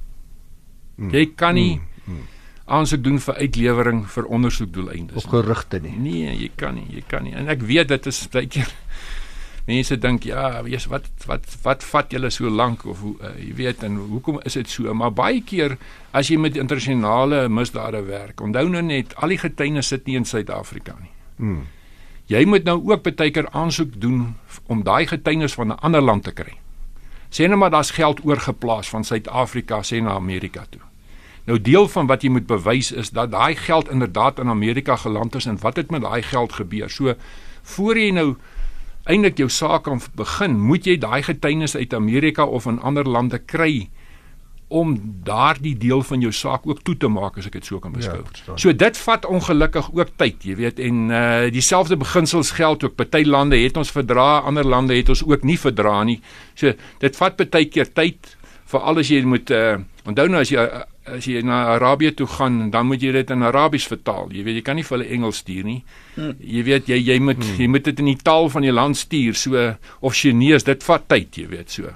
Hmm. 0.96 1.10
Jy 1.10 1.34
kan 1.34 1.54
nie 1.54 1.80
hmm. 2.04 2.14
Hmm 2.14 2.36
aansoek 2.66 3.02
doen 3.05 3.20
vir 3.22 3.35
uitlewering 3.35 4.00
vir 4.11 4.26
ondersoekdoeleindes. 4.38 5.24
Of 5.24 5.31
gerugte 5.31 5.79
nie. 5.83 5.94
Nee, 6.02 6.33
jy 6.35 6.50
kan 6.59 6.74
nie, 6.74 6.87
jy 6.90 7.05
kan 7.07 7.22
nie. 7.26 7.35
En 7.38 7.48
ek 7.52 7.62
weet 7.66 7.92
dit 7.92 8.09
is 8.11 8.24
baie 8.33 8.48
keer 8.50 8.72
mense 9.70 9.98
dink 10.02 10.26
ja, 10.26 10.62
weet 10.66 10.88
wat 10.90 11.07
wat 11.26 11.46
wat 11.62 11.87
vat 11.87 12.14
julle 12.14 12.31
so 12.35 12.50
lank 12.50 12.85
of 12.87 13.02
hoe 13.02 13.14
uh, 13.22 13.33
jy 13.38 13.52
weet 13.59 13.87
en 13.87 14.00
hoekom 14.11 14.40
is 14.46 14.59
dit 14.59 14.70
so? 14.70 14.94
Maar 14.94 15.14
baie 15.14 15.42
keer 15.46 15.76
as 16.11 16.31
jy 16.31 16.38
met 16.42 16.59
internasionale 16.59 17.46
misdade 17.48 18.02
werk, 18.07 18.42
onthou 18.42 18.66
nou 18.70 18.83
net 18.83 19.14
al 19.22 19.35
die 19.35 19.40
getuienis 19.42 19.92
sit 19.94 20.07
nie 20.07 20.18
in 20.18 20.26
Suid-Afrika 20.26 20.96
nie. 20.98 21.12
Hmm. 21.38 21.64
Jy 22.26 22.42
moet 22.50 22.66
nou 22.66 22.81
ook 22.83 23.07
baie 23.07 23.31
keer 23.31 23.46
aansoek 23.55 23.94
doen 24.02 24.35
om 24.66 24.83
daai 24.83 25.07
getuienis 25.07 25.55
van 25.55 25.70
'n 25.70 25.79
ander 25.87 26.02
land 26.02 26.24
te 26.24 26.35
kry. 26.35 26.59
Sê 27.31 27.46
net 27.48 27.59
maar 27.59 27.70
daar's 27.70 27.90
geld 27.90 28.24
oorgeplaas 28.24 28.88
van 28.88 29.05
Suid-Afrika 29.05 29.83
sê 29.83 30.02
na 30.02 30.14
Amerika 30.14 30.66
toe. 30.70 30.86
Nou 31.46 31.59
deel 31.62 31.88
van 31.88 32.09
wat 32.11 32.24
jy 32.26 32.30
moet 32.35 32.46
bewys 32.50 32.90
is 32.92 33.12
dat 33.14 33.30
daai 33.30 33.54
geld 33.56 33.90
inderdaad 33.90 34.40
in 34.42 34.50
Amerika 34.50 34.96
geland 34.96 35.35
is 35.38 35.46
en 35.46 35.59
wat 35.62 35.76
het 35.76 35.90
met 35.94 36.02
daai 36.02 36.22
geld 36.22 36.52
gebeur. 36.59 36.90
So 36.90 37.14
voor 37.76 37.98
jy 37.98 38.11
nou 38.14 38.35
eintlik 39.06 39.38
jou 39.38 39.48
saak 39.50 39.87
kan 39.87 40.00
begin, 40.18 40.59
moet 40.59 40.87
jy 40.87 40.96
daai 40.98 41.22
getuienis 41.22 41.76
uit 41.76 41.94
Amerika 41.94 42.44
of 42.44 42.66
in 42.66 42.80
ander 42.82 43.06
lande 43.06 43.38
kry 43.38 43.87
om 44.68 44.96
daardie 45.22 45.76
deel 45.78 46.02
van 46.02 46.24
jou 46.24 46.32
saak 46.35 46.64
ook 46.66 46.80
toe 46.82 46.96
te 46.98 47.09
maak 47.09 47.37
as 47.38 47.46
ek 47.46 47.61
dit 47.61 47.68
so 47.68 47.78
kan 47.78 47.92
beskou. 47.94 48.24
Ja, 48.24 48.56
so 48.59 48.72
dit 48.74 48.98
vat 48.98 49.28
ongelukkig 49.30 49.92
ook 49.94 50.11
tyd, 50.18 50.42
jy 50.42 50.56
weet, 50.59 50.82
en 50.82 51.04
uh 51.14 51.46
dieselfde 51.54 51.98
beginsels 52.00 52.50
geld 52.56 52.82
ook. 52.82 52.96
Party 52.98 53.22
lande 53.22 53.61
het 53.62 53.78
ons 53.78 53.94
verdra, 53.94 54.40
ander 54.42 54.66
lande 54.66 54.96
het 54.98 55.12
ons 55.14 55.22
ook 55.22 55.46
nie 55.46 55.59
verdra 55.59 56.00
nie. 56.09 56.18
So 56.59 56.74
dit 56.98 57.22
vat 57.22 57.38
baie 57.38 57.70
keer 57.70 57.92
tyd 57.94 58.35
veral 58.66 58.98
as 58.98 59.14
jy 59.14 59.22
moet 59.22 59.54
uh 59.54 59.78
onthou 60.06 60.26
nou 60.30 60.42
as 60.42 60.50
jy 60.50 60.66
uh, 60.66 60.82
as 61.06 61.26
jy 61.28 61.42
na 61.46 61.64
Arabië 61.74 62.14
toe 62.18 62.26
gaan, 62.26 62.70
dan 62.70 62.86
moet 62.86 63.02
jy 63.02 63.12
dit 63.12 63.30
in 63.30 63.42
Arabies 63.46 63.86
vertaal. 63.86 64.32
Jy 64.34 64.42
weet 64.46 64.58
jy 64.60 64.64
kan 64.66 64.76
nie 64.78 64.86
vir 64.86 64.98
hulle 64.98 65.10
Engels 65.16 65.42
stuur 65.44 65.64
nie. 65.64 65.78
Hmm. 66.16 66.34
Jy 66.40 66.64
weet 66.66 66.90
jy 66.90 66.98
jy 66.98 67.18
moet 67.22 67.42
hmm. 67.42 67.60
jy 67.62 67.68
moet 67.70 67.84
dit 67.84 68.02
in 68.02 68.10
die 68.10 68.18
taal 68.22 68.50
van 68.50 68.66
die 68.66 68.74
land 68.74 68.98
stuur, 68.98 69.38
so 69.38 69.68
of 70.00 70.18
Chinese, 70.18 70.66
dit 70.66 70.82
vat 70.82 71.06
tyd, 71.08 71.38
jy 71.38 71.46
weet 71.52 71.78
so. 71.78 71.94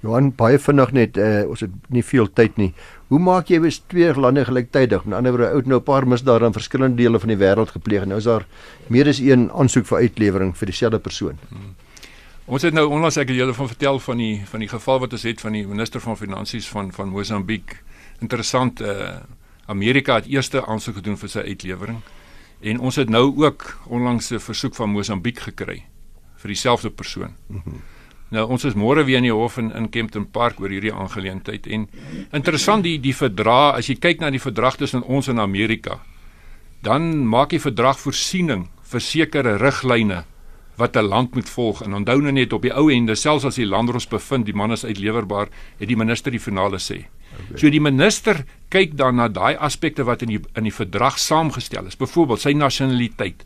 Johan 0.00 0.30
baie 0.32 0.56
vinnig 0.56 0.94
net 0.96 1.18
uh, 1.20 1.42
ons 1.50 1.60
het 1.60 1.72
nie 1.92 2.04
veel 2.06 2.30
tyd 2.32 2.56
nie. 2.56 2.70
Hoe 3.10 3.18
maak 3.20 3.50
jy 3.52 3.58
wys 3.60 3.82
twee 3.90 4.14
lande 4.16 4.46
gelyktydig? 4.46 5.04
Met 5.04 5.18
ander 5.18 5.34
woorde, 5.34 5.50
oud 5.58 5.66
nou 5.66 5.80
'n 5.80 5.84
paar 5.84 6.06
misdade 6.06 6.46
in 6.46 6.56
verskillende 6.56 6.96
dele 6.96 7.18
van 7.18 7.28
die 7.28 7.36
wêreld 7.36 7.74
gepleeg 7.74 8.02
en 8.02 8.08
nou 8.08 8.18
is 8.18 8.24
daar 8.30 8.46
meer 8.88 9.08
as 9.08 9.20
een 9.20 9.50
aansoek 9.50 9.86
vir 9.86 9.98
uitlewering 9.98 10.56
vir 10.56 10.66
dieselfde 10.66 10.98
persoon. 10.98 11.38
Hmm. 11.48 11.74
Ons 12.46 12.62
het 12.62 12.74
nou 12.74 12.88
onlangs 12.88 13.16
ek 13.16 13.28
het 13.28 13.36
julle 13.36 13.54
van 13.54 13.68
vertel 13.68 13.98
van 13.98 14.16
die 14.16 14.42
van 14.46 14.60
die 14.60 14.68
geval 14.68 14.98
wat 14.98 15.12
ons 15.12 15.22
het 15.22 15.40
van 15.40 15.52
die 15.52 15.66
minister 15.66 16.00
van 16.00 16.16
finansies 16.16 16.68
van 16.68 16.92
van 16.92 17.08
Mosambiek. 17.08 17.76
Interessant 18.20 18.80
uh 18.80 19.20
Amerika 19.70 20.16
het 20.18 20.26
eerste 20.26 20.66
aansoek 20.66 20.96
gedoen 20.98 21.14
vir 21.16 21.30
sy 21.30 21.42
uitlewering 21.46 22.00
en 22.60 22.80
ons 22.80 22.96
het 22.98 23.08
nou 23.08 23.22
ook 23.38 23.78
onlangs 23.86 24.32
'n 24.32 24.38
versoek 24.38 24.74
van 24.74 24.90
Mosambiek 24.90 25.38
gekry 25.38 25.84
vir 26.36 26.48
dieselfde 26.48 26.90
persoon. 26.90 27.36
Mm 27.46 27.62
-hmm. 27.64 27.82
Nou 28.30 28.48
ons 28.48 28.64
is 28.64 28.74
môre 28.74 29.04
weer 29.04 29.16
in 29.16 29.22
die 29.22 29.32
hof 29.32 29.58
in 29.58 29.72
in 29.72 29.88
Kempton 29.90 30.30
Park 30.30 30.60
oor 30.60 30.70
hierdie 30.70 30.94
aangeleentheid 30.94 31.66
en 31.66 31.88
interessant 32.32 32.84
die 32.84 33.00
die 33.00 33.14
verdrag 33.14 33.74
as 33.74 33.86
jy 33.86 33.96
kyk 33.98 34.20
na 34.20 34.30
die 34.30 34.42
verdrag 34.42 34.76
tussen 34.76 35.02
ons 35.02 35.28
en 35.28 35.38
Amerika 35.38 36.00
dan 36.82 37.26
maak 37.28 37.50
die 37.50 37.60
verdrag 37.60 37.98
voorsiening 37.98 38.68
vir 38.92 39.00
sekere 39.00 39.56
riglyne 39.58 40.24
wat 40.76 40.96
'n 40.96 41.08
land 41.08 41.34
moet 41.34 41.50
volg 41.50 41.82
en 41.82 41.94
onthou 41.94 42.20
nou 42.20 42.32
net 42.32 42.52
op 42.52 42.62
die 42.62 42.72
ou 42.72 42.90
ende 42.92 43.14
selfs 43.14 43.44
as 43.44 43.54
die 43.56 43.66
landros 43.66 44.08
bevind 44.08 44.46
die 44.46 44.54
man 44.54 44.72
is 44.72 44.84
uitlewerbaar 44.84 45.48
het 45.78 45.88
die 45.88 45.96
minister 45.96 46.30
die 46.30 46.40
finale 46.40 46.78
sê. 46.78 47.04
Okay. 47.30 47.58
So 47.58 47.70
die 47.70 47.80
minister 47.80 48.44
kyk 48.70 48.96
dan 48.98 49.16
na 49.16 49.28
daai 49.28 49.56
aspekte 49.56 50.04
wat 50.06 50.22
in 50.22 50.34
die 50.34 50.40
in 50.58 50.68
die 50.68 50.74
verdrag 50.74 51.18
saamgestel 51.18 51.86
is. 51.86 51.98
Byvoorbeeld 51.98 52.40
sy 52.40 52.52
nasionaliteit. 52.52 53.44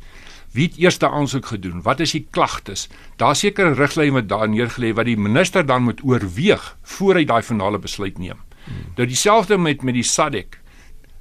Wie 0.54 0.68
het 0.68 0.78
eers 0.78 0.98
daai 1.02 1.12
aansoek 1.12 1.46
gedoen? 1.50 1.82
Wat 1.82 2.00
is 2.00 2.14
die 2.14 2.26
klagtes? 2.30 2.88
Daar 3.18 3.36
seker 3.36 3.70
'n 3.70 3.78
riglyn 3.78 4.12
wat 4.12 4.28
daar 4.28 4.48
neergelê 4.48 4.94
wat 4.94 5.06
die 5.06 5.16
minister 5.16 5.66
dan 5.66 5.82
moet 5.82 6.04
oorweeg 6.04 6.76
voor 6.82 7.14
hy 7.14 7.24
daai 7.24 7.42
finale 7.42 7.78
besluit 7.78 8.18
neem. 8.18 8.38
Hmm. 8.64 8.92
Nou 8.96 9.06
dieselfde 9.06 9.58
met 9.58 9.82
met 9.82 9.94
die 9.94 10.02
SADC, 10.02 10.58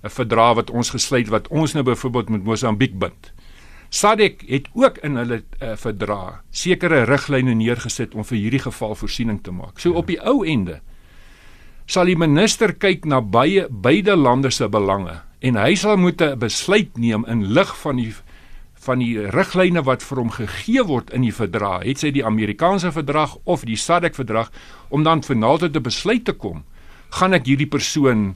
'n 0.03 0.09
verdrag 0.09 0.55
wat 0.55 0.69
ons 0.69 0.89
gesluit 0.89 1.27
wat 1.27 1.47
ons 1.47 1.73
nou 1.73 1.83
byvoorbeeld 1.83 2.29
met 2.29 2.43
Mosambiek 2.43 2.99
bind. 2.99 3.33
SADC 3.89 4.41
het 4.47 4.67
ook 4.73 4.97
in 4.97 5.15
hulle 5.15 5.43
uh, 5.61 5.75
verdrag 5.75 6.41
sekere 6.49 7.03
riglyne 7.03 7.53
neergesit 7.53 8.15
om 8.15 8.25
vir 8.25 8.37
hierdie 8.37 8.59
geval 8.59 8.95
voorsiening 8.95 9.43
te 9.43 9.51
maak. 9.51 9.79
So 9.79 9.93
op 9.93 10.07
die 10.07 10.19
ou 10.21 10.45
ende 10.45 10.81
sal 11.85 12.05
die 12.05 12.17
minister 12.17 12.73
kyk 12.73 13.05
na 13.05 13.21
baie 13.21 13.67
beide 13.69 14.15
lande 14.15 14.51
se 14.51 14.67
belange 14.67 15.21
en 15.43 15.55
hy 15.59 15.75
sal 15.75 15.97
moet 15.97 16.21
'n 16.21 16.39
besluit 16.39 16.97
neem 16.97 17.25
in 17.27 17.53
lig 17.53 17.75
van 17.81 17.97
die 17.97 18.13
van 18.83 18.99
die 18.99 19.15
riglyne 19.31 19.83
wat 19.87 20.03
vir 20.03 20.19
hom 20.19 20.31
gegee 20.33 20.83
word 20.83 21.11
in 21.15 21.23
die 21.23 21.35
verdrag, 21.35 21.85
het 21.87 22.01
sy 22.03 22.11
die 22.11 22.25
Amerikaanse 22.25 22.91
verdrag 22.91 23.37
of 23.45 23.63
die 23.67 23.79
SADC 23.79 24.15
verdrag 24.15 24.51
om 24.89 25.03
dan 25.07 25.23
finaal 25.23 25.57
tot 25.57 25.75
'n 25.75 25.83
besluit 25.83 26.25
te 26.25 26.33
kom. 26.33 26.63
Gaan 27.09 27.33
ek 27.33 27.45
hierdie 27.45 27.69
persoon 27.69 28.35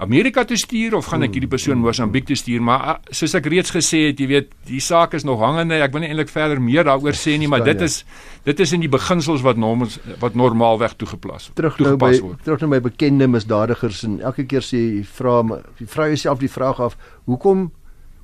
Amerika 0.00 0.42
toe 0.44 0.56
stuur 0.56 0.96
of 0.96 1.06
gaan 1.06 1.22
ek 1.22 1.36
hierdie 1.36 1.50
persoon 1.50 1.78
Mosambiek 1.78 2.24
toe 2.26 2.36
stuur? 2.36 2.62
Maar 2.64 2.86
ah, 2.90 2.94
soos 3.14 3.36
ek 3.38 3.46
reeds 3.52 3.70
gesê 3.74 4.06
het, 4.08 4.18
jy 4.18 4.26
weet, 4.30 4.48
die 4.66 4.80
saak 4.82 5.12
is 5.14 5.26
nog 5.28 5.42
hangende. 5.44 5.78
Ek 5.84 5.92
wil 5.94 6.02
nie 6.02 6.10
eintlik 6.10 6.32
verder 6.32 6.62
meer 6.62 6.88
daaroor 6.88 7.14
sê 7.18 7.36
nie, 7.38 7.50
maar 7.50 7.62
dit 7.66 7.78
ja. 7.78 7.86
is 7.86 8.00
dit 8.46 8.62
is 8.64 8.72
in 8.74 8.82
die 8.82 8.90
beginsels 8.90 9.44
wat 9.46 9.60
normaal 9.60 9.92
wat 10.22 10.38
normaalweg 10.38 10.96
toegepas 10.98 11.50
word. 11.50 11.58
Terug 11.60 11.78
nou 11.84 11.94
by 12.00 12.10
terug 12.42 12.64
na 12.64 12.72
my 12.72 12.80
bekende 12.82 13.28
misdadigers 13.30 14.02
en 14.08 14.18
elke 14.24 14.48
keer 14.50 14.66
sê 14.66 14.80
jy 14.80 15.04
vra 15.20 15.38
die 15.78 15.86
vrou 15.86 16.08
jouself 16.10 16.42
die 16.42 16.50
vraag 16.50 16.82
af, 16.82 16.98
hoekom 17.30 17.68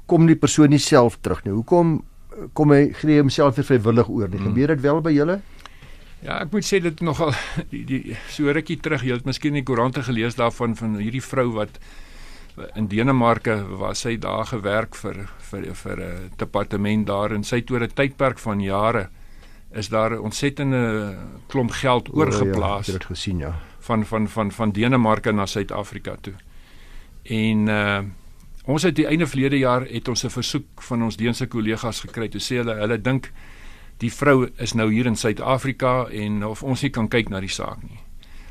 kom 0.09 0.27
die 0.27 0.39
persoon 0.41 0.73
nie 0.73 0.83
self 0.83 1.21
terug 1.23 1.45
nie. 1.45 1.55
Hoekom 1.55 2.01
kom 2.57 2.73
hy 2.75 2.89
gee 2.97 3.21
homself 3.21 3.59
vir 3.61 3.67
vrywillig 3.71 4.11
oor 4.11 4.29
nie? 4.31 4.41
Hmm. 4.41 4.51
Gebeur 4.51 4.75
dit 4.75 4.85
wel 4.89 5.01
by 5.05 5.15
julle? 5.15 5.39
Ja, 6.21 6.41
ek 6.43 6.51
moet 6.53 6.67
sê 6.67 6.81
dit 6.83 7.01
nogal 7.01 7.33
die, 7.73 7.85
die 7.87 8.17
so 8.35 8.51
rukkie 8.51 8.79
terug, 8.83 9.05
jy 9.07 9.19
het 9.19 9.29
miskien 9.29 9.55
in 9.55 9.63
die 9.63 9.69
koerante 9.69 10.03
gelees 10.03 10.39
daarvan 10.39 10.75
van 10.79 10.99
hierdie 10.99 11.23
vrou 11.23 11.53
wat 11.55 11.79
in 12.75 12.89
Denemarke 12.91 13.55
was 13.79 14.03
sy 14.03 14.17
daar 14.19 14.49
gewerk 14.51 14.97
vir 14.99 15.29
vir 15.51 15.69
vir 15.75 16.01
'n 16.01 16.31
departement 16.37 17.07
daar 17.07 17.33
en 17.33 17.45
sy 17.45 17.63
het 17.63 17.71
oor 17.71 17.85
'n 17.87 17.95
tydperk 17.95 18.39
van 18.39 18.61
jare 18.61 19.09
is 19.71 19.89
daar 19.89 20.11
'n 20.11 20.19
ontsettende 20.19 21.17
klomp 21.47 21.71
geld 21.71 22.09
oorgeplaas. 22.09 22.89
Oh, 22.89 22.93
ja, 22.93 22.95
ek 22.95 23.01
het 23.01 23.01
dit 23.01 23.05
gesien, 23.05 23.39
ja. 23.39 23.55
Van 23.79 24.05
van 24.05 24.29
van 24.29 24.51
van 24.53 24.73
Denemarke 24.73 25.33
na 25.33 25.47
Suid-Afrika 25.47 26.17
toe. 26.21 26.35
En 27.23 27.69
uh 27.69 28.03
Ons 28.69 28.85
het 28.85 28.99
die 28.99 29.07
einde 29.09 29.25
verlede 29.27 29.59
jaar 29.59 29.87
het 29.89 30.09
ons 30.09 30.25
'n 30.25 30.31
versoek 30.31 30.83
van 30.83 31.03
ons 31.03 31.17
Deense 31.17 31.47
kollegas 31.47 32.01
gekry 32.01 32.29
toe 32.29 32.41
sê 32.41 32.57
hulle 32.57 32.75
hulle 32.75 33.01
dink 33.01 33.33
die 33.99 34.13
vrou 34.13 34.49
is 34.57 34.75
nou 34.75 34.93
hier 34.93 35.07
in 35.07 35.17
Suid-Afrika 35.17 36.09
en 36.13 36.45
of 36.47 36.63
ons 36.63 36.83
nie 36.83 36.91
kan 36.91 37.09
kyk 37.09 37.29
na 37.29 37.41
die 37.41 37.53
saak 37.53 37.83
nie. 37.83 37.99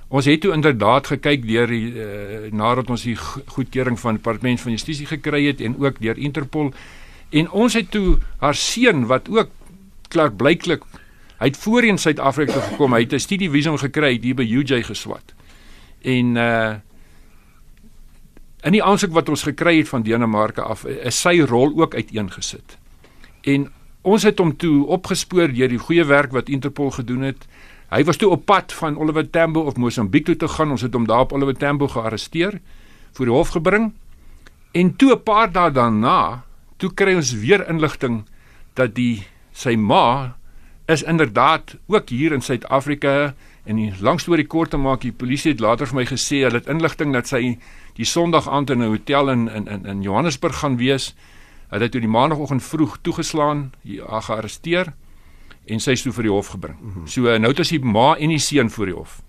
Ons 0.08 0.26
het 0.26 0.42
toe 0.42 0.54
inderdaad 0.56 1.08
gekyk 1.08 1.44
deur 1.48 1.68
die 1.68 1.92
uh, 1.92 2.52
nadat 2.52 2.90
ons 2.90 3.04
die 3.04 3.16
goedkeuring 3.18 4.00
van 4.00 4.20
departement 4.20 4.62
van 4.62 4.72
justisie 4.72 5.08
gekry 5.08 5.46
het 5.48 5.62
en 5.62 5.76
ook 5.80 6.00
deur 6.00 6.18
Interpol 6.18 6.72
en 7.30 7.50
ons 7.52 7.74
het 7.74 7.92
toe 7.92 8.20
haar 8.40 8.56
seun 8.56 9.08
wat 9.12 9.28
ook 9.30 9.52
klaar 10.08 10.32
blyklik 10.32 10.84
hy 11.38 11.52
het 11.52 11.58
voorheen 11.58 12.00
Suid-Afrika 12.02 12.62
gekom, 12.72 12.94
hy 12.94 13.04
het 13.06 13.14
'n 13.14 13.20
studievisum 13.20 13.78
gekry 13.78 14.20
hier 14.22 14.36
by 14.36 14.44
UJ 14.44 14.84
geswat. 14.84 15.34
En 16.02 16.36
uh 16.36 16.76
in 18.64 18.72
die 18.72 18.84
aansoek 18.84 19.12
wat 19.14 19.30
ons 19.30 19.44
gekry 19.44 19.78
het 19.78 19.88
van 19.88 20.04
Denemarke 20.04 20.62
af 20.62 20.86
is 20.86 21.22
sy 21.22 21.40
rol 21.40 21.72
ook 21.78 21.94
uiteengesit. 21.96 22.78
En 23.42 23.72
ons 24.08 24.24
het 24.24 24.40
hom 24.40 24.54
toe 24.56 24.86
opgespoor 24.96 25.52
deur 25.52 25.72
die 25.74 25.82
goeie 25.82 26.06
werk 26.08 26.32
wat 26.36 26.52
Interpol 26.54 26.94
gedoen 26.96 27.28
het. 27.28 27.48
Hy 27.92 28.04
was 28.08 28.20
toe 28.20 28.30
op 28.36 28.46
pad 28.48 28.74
van 28.80 28.98
Oliver 29.00 29.28
Tambo 29.28 29.66
of 29.68 29.76
Mosambiek 29.80 30.26
toe 30.28 30.36
te 30.40 30.48
gaan. 30.52 30.72
Ons 30.76 30.86
het 30.88 30.96
hom 30.96 31.08
daar 31.08 31.26
op 31.28 31.34
Oliver 31.36 31.56
Tambo 31.56 31.88
gearresteer, 31.92 32.60
voor 33.16 33.30
die 33.30 33.36
hof 33.36 33.54
gebring. 33.56 33.92
En 34.72 34.96
toe 34.96 35.12
'n 35.16 35.24
paar 35.24 35.52
dae 35.52 35.72
daarna, 35.72 36.44
toe 36.78 36.94
kry 36.94 37.16
ons 37.16 37.34
weer 37.34 37.68
inligting 37.70 38.24
dat 38.74 38.96
die 38.96 39.26
sy 39.52 39.76
ma 39.76 40.36
is 40.86 41.04
inderdaad 41.04 41.76
ook 41.88 42.10
hier 42.10 42.32
in 42.32 42.42
Suid-Afrika 42.42 43.34
en 43.66 43.76
die 43.76 43.94
lang 44.00 44.20
storie 44.20 44.48
kort 44.48 44.70
te 44.70 44.78
maak, 44.78 45.02
die 45.02 45.12
polisie 45.12 45.52
het 45.52 45.60
later 45.60 45.88
vir 45.88 45.96
my 45.96 46.06
gesê 46.06 46.44
hulle 46.46 46.62
het 46.62 46.68
inligting 46.68 47.14
dat 47.14 47.28
sy 47.28 47.58
die 47.98 48.06
Sondag 48.06 48.48
aand 48.48 48.70
in 48.70 48.80
'n 48.84 48.88
hotel 48.88 49.30
in 49.30 49.50
in 49.50 49.86
in 49.86 50.02
Johannesburg 50.02 50.60
gaan 50.60 50.78
wees. 50.78 51.16
Hulle 51.68 51.84
het 51.84 51.92
toe 51.92 52.02
die 52.02 52.10
maandagooggend 52.10 52.64
vroeg 52.64 52.98
toegeslaan, 53.02 53.72
haar 54.08 54.24
gearresteer 54.24 54.94
en 55.68 55.84
sy 55.84 55.98
is 55.98 56.02
toe 56.06 56.14
vir 56.16 56.30
die 56.30 56.32
hof 56.32 56.54
gebring. 56.54 56.78
Mm 56.80 56.92
-hmm. 56.94 57.08
So 57.08 57.22
nou 57.22 57.52
het 57.52 57.60
as 57.60 57.70
die 57.70 57.84
ma 57.84 58.16
en 58.16 58.30
die 58.30 58.40
seun 58.40 58.70
voor 58.70 58.86
die 58.86 58.96
hof. 58.96 59.22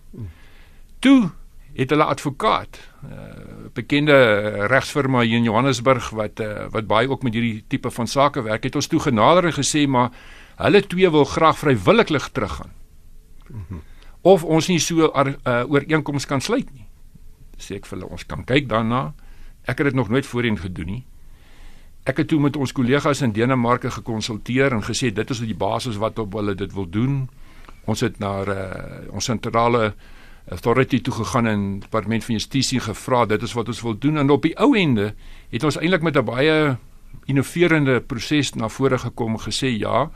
Toe 0.98 1.30
het 1.74 1.90
hulle 1.90 2.04
advokaat, 2.04 2.78
'n 3.02 3.06
uh, 3.06 3.70
bekende 3.72 4.66
regsfirma 4.66 5.20
hier 5.20 5.36
in 5.36 5.42
Johannesburg 5.42 6.10
wat 6.10 6.40
uh, 6.40 6.66
wat 6.70 6.86
baie 6.86 7.10
ook 7.10 7.22
met 7.22 7.34
hierdie 7.34 7.64
tipe 7.68 7.90
van 7.90 8.06
sake 8.06 8.42
werk, 8.42 8.62
het 8.62 8.74
ons 8.74 8.86
toe 8.86 9.00
genader 9.00 9.44
en 9.44 9.52
gesê 9.52 9.86
maar 9.86 10.10
hulle 10.56 10.86
twee 10.86 11.10
wil 11.10 11.24
graag 11.24 11.58
vrywillig 11.58 12.28
teruggaan. 12.32 12.72
Mm 13.48 13.64
-hmm. 13.68 13.82
Of 14.20 14.44
ons 14.44 14.68
nie 14.68 14.78
so 14.78 15.12
'n 15.14 15.36
uh, 15.44 15.70
ooreenkoms 15.70 16.26
kan 16.26 16.40
sluit 16.40 16.74
nie 16.74 16.88
sê 17.62 17.78
ek 17.78 17.88
vir 17.88 17.98
hulle 17.98 18.10
ons 18.14 18.24
kan 18.30 18.44
kyk 18.46 18.68
daarna. 18.70 19.12
Ek 19.68 19.80
het 19.82 19.90
dit 19.90 19.98
nog 19.98 20.08
nooit 20.08 20.26
voorheen 20.26 20.58
gedoen 20.58 20.92
nie. 20.94 21.04
Ek 22.08 22.22
het 22.22 22.30
toe 22.30 22.38
met 22.40 22.56
ons 22.56 22.72
kollegas 22.72 23.20
in 23.20 23.34
Denemarke 23.36 23.90
gekonsulteer 23.92 24.72
en 24.72 24.84
gesê 24.84 25.10
dit 25.12 25.30
is 25.34 25.42
die 25.44 25.56
basis 25.56 25.98
wat 26.00 26.18
op 26.22 26.38
hulle 26.38 26.54
dit 26.56 26.72
wil 26.72 26.86
doen. 26.88 27.18
Ons 27.84 28.00
het 28.00 28.16
na 28.22 28.30
uh, 28.48 28.54
ons 29.12 29.28
sentrale 29.28 29.92
authority 30.48 31.02
toe 31.04 31.12
gegaan 31.18 31.50
en 31.50 31.66
departement 31.82 32.24
van 32.24 32.38
justisie 32.38 32.80
gevra 32.80 33.26
dit 33.28 33.42
is 33.44 33.52
wat 33.52 33.68
ons 33.68 33.82
wil 33.84 33.98
doen 34.00 34.16
en 34.16 34.32
op 34.32 34.46
die 34.46 34.54
ou 34.56 34.70
ende 34.80 35.10
het 35.52 35.64
ons 35.68 35.76
eintlik 35.76 36.06
met 36.06 36.16
'n 36.16 36.24
baie 36.24 36.76
innoverende 37.28 38.00
proses 38.00 38.54
na 38.54 38.68
vore 38.68 38.98
gekom 38.98 39.36
gesê 39.36 39.68
ja 39.76 40.08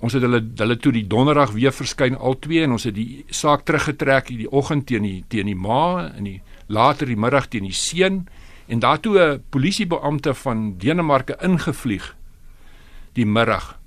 Ons 0.00 0.12
het 0.16 0.22
hulle 0.24 0.40
hulle 0.56 0.76
toe 0.80 0.92
die 0.92 1.06
donderdag 1.06 1.50
weer 1.52 1.72
verskyn 1.72 2.16
al 2.16 2.38
twee 2.40 2.62
en 2.64 2.72
ons 2.72 2.84
het 2.88 2.94
die 2.94 3.24
saak 3.28 3.66
teruggetrek 3.68 4.28
die 4.32 4.48
oggend 4.48 4.86
teen 4.86 5.02
die 5.02 5.24
teen 5.28 5.46
die 5.46 5.56
ma 5.56 6.08
en 6.16 6.24
die 6.24 6.40
later 6.66 7.06
die 7.06 7.16
middag 7.20 7.48
teen 7.48 7.68
die 7.68 7.76
seun 7.76 8.22
en 8.70 8.78
daartoe 8.78 9.18
'n 9.18 9.42
polisiebeampte 9.50 10.34
van 10.34 10.78
Denemarke 10.78 11.36
ingevlieg 11.42 12.16
die 13.12 13.26
middag. 13.26 13.78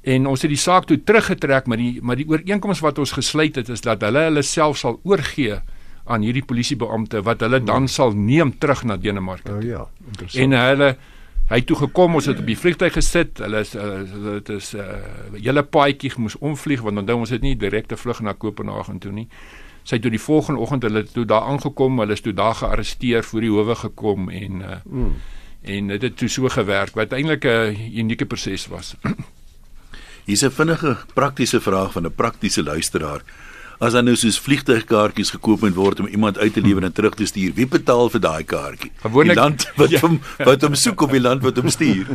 En 0.00 0.26
ons 0.26 0.42
het 0.42 0.50
die 0.50 0.58
saak 0.58 0.84
toe 0.84 1.02
teruggetrek 1.04 1.66
maar 1.66 1.76
die 1.76 1.98
maar 2.02 2.16
die 2.16 2.28
ooreenkoms 2.28 2.80
wat 2.80 2.98
ons 2.98 3.12
gesluit 3.12 3.56
het 3.56 3.68
is 3.68 3.80
dat 3.80 4.00
hulle 4.00 4.18
hulle 4.18 4.42
self 4.42 4.78
sal 4.78 5.00
oorgee 5.02 5.60
aan 6.04 6.22
hierdie 6.22 6.44
polisiebeampte 6.44 7.22
wat 7.22 7.40
hulle 7.40 7.60
dan 7.64 7.88
sal 7.88 8.12
neem 8.12 8.58
terug 8.58 8.84
na 8.84 8.96
Denemarke. 8.96 9.52
Oh 9.52 9.62
ja, 9.62 9.88
interessant. 10.06 10.44
En 10.44 10.50
hulle 10.50 10.96
Hy 11.50 11.58
het 11.58 11.66
toe 11.66 11.80
gekom, 11.80 12.14
ons 12.14 12.28
het 12.30 12.38
op 12.38 12.46
die 12.46 12.54
vliegtuig 12.54 12.92
gesit. 12.94 13.40
Hulle 13.42 13.64
is 13.64 13.72
dit 13.74 14.48
is 14.54 14.68
'n 14.74 14.78
uh, 14.78 15.40
hele 15.42 15.62
paadjie 15.62 16.12
moes 16.16 16.38
omvlieg 16.38 16.80
want 16.80 16.98
onthou 16.98 17.16
ons 17.18 17.30
het 17.30 17.42
nie 17.42 17.56
direkte 17.56 17.96
vlug 17.96 18.20
na 18.20 18.32
Kopenhagen 18.32 18.98
toe 18.98 19.12
nie. 19.12 19.28
Sy 19.82 19.96
het 19.96 20.02
toe 20.02 20.10
die 20.10 20.20
volgende 20.20 20.60
oggend 20.60 20.82
hulle 20.82 21.04
toe 21.04 21.24
daar 21.24 21.48
aangekom, 21.48 21.98
hulle 21.98 22.12
is 22.12 22.20
toe 22.20 22.32
daar 22.32 22.54
gearresteer 22.54 23.24
voor 23.24 23.40
die 23.40 23.50
howe 23.50 23.74
gekom 23.74 24.28
en 24.28 24.60
uh, 24.60 24.76
mm. 24.84 25.14
en 25.62 25.88
dit 25.94 26.02
het 26.02 26.16
toe 26.16 26.28
so 26.28 26.48
gewerk 26.48 26.94
wat 26.94 27.12
eintlik 27.12 27.44
'n 27.44 27.76
unieke 27.96 28.26
proses 28.26 28.66
was. 28.66 28.94
Hier's 30.26 30.44
'n 30.44 30.50
vinnige 30.50 30.96
praktiese 31.14 31.60
vraag 31.60 31.92
van 31.92 32.06
'n 32.06 32.14
praktiese 32.14 32.62
luisteraar. 32.62 33.22
As 33.80 33.94
dan 33.96 34.04
nou 34.04 34.12
soos 34.16 34.36
vliegtuigkaartjies 34.44 35.30
gekoop 35.32 35.62
moet 35.64 35.74
word 35.74 36.00
om 36.00 36.06
iemand 36.12 36.36
uit 36.38 36.52
te 36.52 36.60
lewer 36.60 36.84
en 36.84 36.92
terug 36.92 37.14
te 37.16 37.24
stuur, 37.26 37.54
wie 37.56 37.66
betaal 37.66 38.10
vir 38.12 38.20
daai 38.20 38.44
kaartjie? 38.44 38.90
Gewoonlik- 39.00 39.34
die 39.36 39.40
land 39.40 39.64
wat 39.80 39.94
hom 40.02 40.18
wat 40.44 40.62
hom 40.66 40.74
soek 40.74 41.00
of 41.06 41.10
die 41.10 41.20
land 41.20 41.42
wat 41.42 41.56
hom 41.56 41.68
stuur. 41.72 42.06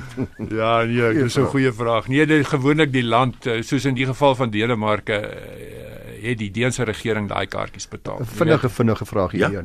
Ja, 0.53 0.83
nee, 0.85 1.13
dis 1.23 1.37
'n 1.37 1.45
goeie 1.49 1.71
vraag. 1.73 2.07
Nee, 2.07 2.25
dit 2.25 2.45
gewoonlik 2.47 2.91
die 2.93 3.03
land 3.03 3.45
eh, 3.47 3.61
soos 3.63 3.85
in 3.85 3.95
die 3.95 4.05
geval 4.05 4.35
van 4.35 4.49
Denemarke 4.49 5.13
eh, 5.13 6.29
het 6.29 6.37
die 6.37 6.51
Deense 6.51 6.83
regering 6.83 7.29
daai 7.29 7.47
kaartjies 7.47 7.87
betaal. 7.89 8.19
Vinnige 8.35 8.69
vinnige 8.69 9.05
vraag 9.05 9.31
hier 9.31 9.51
Ja. 9.51 9.63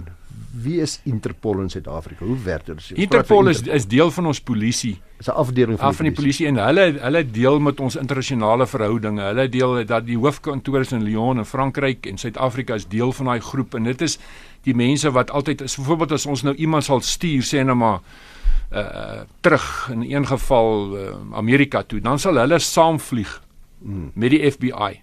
Wie 0.53 0.81
is 0.81 1.01
Interpol 1.05 1.61
in 1.61 1.71
Suid-Afrika? 1.71 2.25
Hoe 2.25 2.39
werk 2.43 2.67
dit? 2.67 2.91
Interpol 2.95 3.45
van 3.45 3.49
is 3.49 3.63
is 3.63 3.87
deel 3.87 4.11
van 4.11 4.27
ons 4.27 4.41
polisie. 4.41 5.01
is 5.19 5.27
'n 5.27 5.31
afdeling 5.31 5.79
van 5.79 5.89
af 5.89 5.97
van 5.97 6.05
die 6.05 6.15
polisie 6.15 6.47
en 6.47 6.57
hulle 6.57 6.99
hulle 7.01 7.31
deel 7.31 7.61
met 7.61 7.81
ons 7.81 7.97
internasionale 7.97 8.67
verhoudinge. 8.67 9.23
Hulle 9.23 9.49
deel 9.49 9.85
dat 9.85 10.07
die 10.07 10.17
hoofkantoor 10.17 10.81
is 10.81 10.93
in 10.93 11.03
Lyon 11.03 11.39
in 11.39 11.45
Frankryk 11.45 12.07
en 12.07 12.19
Suid-Afrika 12.19 12.75
is 12.75 12.89
deel 12.89 13.13
van 13.13 13.27
daai 13.27 13.41
groep 13.41 13.75
en 13.75 13.83
dit 13.83 14.01
is 14.01 14.19
die 14.63 14.75
mense 14.75 15.11
wat 15.11 15.31
altyd 15.31 15.61
is 15.61 15.77
byvoorbeeld 15.77 16.13
as 16.13 16.27
ons 16.27 16.43
nou 16.43 16.55
iemand 16.55 16.85
sal 16.85 17.01
stuur 17.01 17.43
sê 17.43 17.65
nou 17.65 17.77
maar 17.77 18.01
uh 18.73 19.21
terug 19.41 19.89
in 19.93 20.03
een 20.03 20.27
geval 20.27 20.97
uh, 20.97 21.15
Amerika 21.33 21.83
toe, 21.83 22.01
dan 22.01 22.19
sal 22.19 22.37
hulle 22.37 22.59
saamvlieg 22.59 23.41
Hmm. 23.83 24.11
met 24.15 24.31
die 24.31 24.51
FBI. 24.51 25.01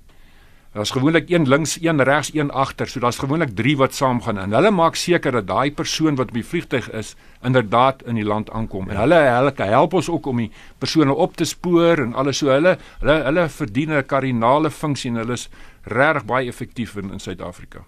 Daar's 0.78 0.92
gewoonlik 0.94 1.30
een 1.30 1.48
links, 1.48 1.80
een 1.82 2.04
regs, 2.04 2.30
een 2.34 2.52
agter, 2.52 2.88
so 2.88 3.00
daar's 3.00 3.18
gewoonlik 3.18 3.56
3 3.56 3.78
wat 3.78 3.96
saamgaan 3.98 4.38
en 4.38 4.52
hulle 4.54 4.70
maak 4.72 4.96
seker 4.96 5.32
dat 5.32 5.48
daai 5.48 5.72
persoon 5.74 6.16
wat 6.16 6.28
op 6.28 6.34
die 6.38 6.46
vliegtyg 6.46 6.92
is 6.92 7.16
inderdaad 7.42 8.04
in 8.06 8.16
die 8.16 8.26
land 8.26 8.52
aankom. 8.52 8.90
En 8.90 9.00
hulle 9.02 9.16
hulle 9.16 9.54
help 9.58 9.94
ons 9.94 10.10
ook 10.10 10.26
om 10.30 10.38
die 10.38 10.52
persone 10.78 11.13
op 11.13 11.34
te 11.36 11.46
spoor 11.50 11.98
en 12.04 12.13
alles 12.13 12.38
so 12.38 12.54
hulle 12.54 12.76
hulle 13.00 13.16
hulle 13.24 13.48
verdien 13.50 13.94
'n 13.98 14.06
kardinale 14.06 14.70
funksie 14.72 15.10
en 15.10 15.18
hulle 15.18 15.34
is 15.34 15.50
regtig 15.84 16.26
baie 16.26 16.48
effektief 16.48 16.96
in 16.96 17.12
in 17.12 17.20
Suid-Afrika. 17.20 17.82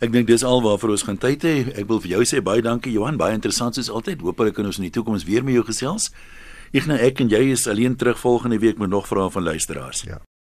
Ek 0.00 0.12
dink 0.12 0.26
dis 0.26 0.44
al 0.44 0.62
waarvoor 0.62 0.90
ons 0.90 1.02
gaan 1.02 1.18
tyd 1.18 1.42
hê. 1.42 1.78
Ek 1.78 1.86
wil 1.86 2.00
vir 2.00 2.10
jou 2.10 2.24
sê 2.24 2.42
baie 2.42 2.62
dankie 2.62 2.92
Johan, 2.92 3.16
baie 3.16 3.34
interessant 3.34 3.74
soos 3.74 3.90
altyd. 3.90 4.20
Hoopelik 4.20 4.54
kan 4.54 4.66
ons 4.66 4.78
in 4.78 4.90
die 4.90 4.90
toekoms 4.90 5.24
weer 5.24 5.44
met 5.44 5.54
jou 5.54 5.64
gesels. 5.64 6.10
Ek 6.72 6.86
nou 6.86 6.98
ek 6.98 7.20
en 7.20 7.28
jy 7.28 7.52
is 7.52 7.68
alleen 7.68 7.96
terug 7.96 8.18
volgende 8.18 8.58
week 8.58 8.78
met 8.78 8.88
nog 8.88 9.06
vrae 9.06 9.30
van 9.30 9.42
luisteraars. 9.42 10.02
Ja. 10.02 10.22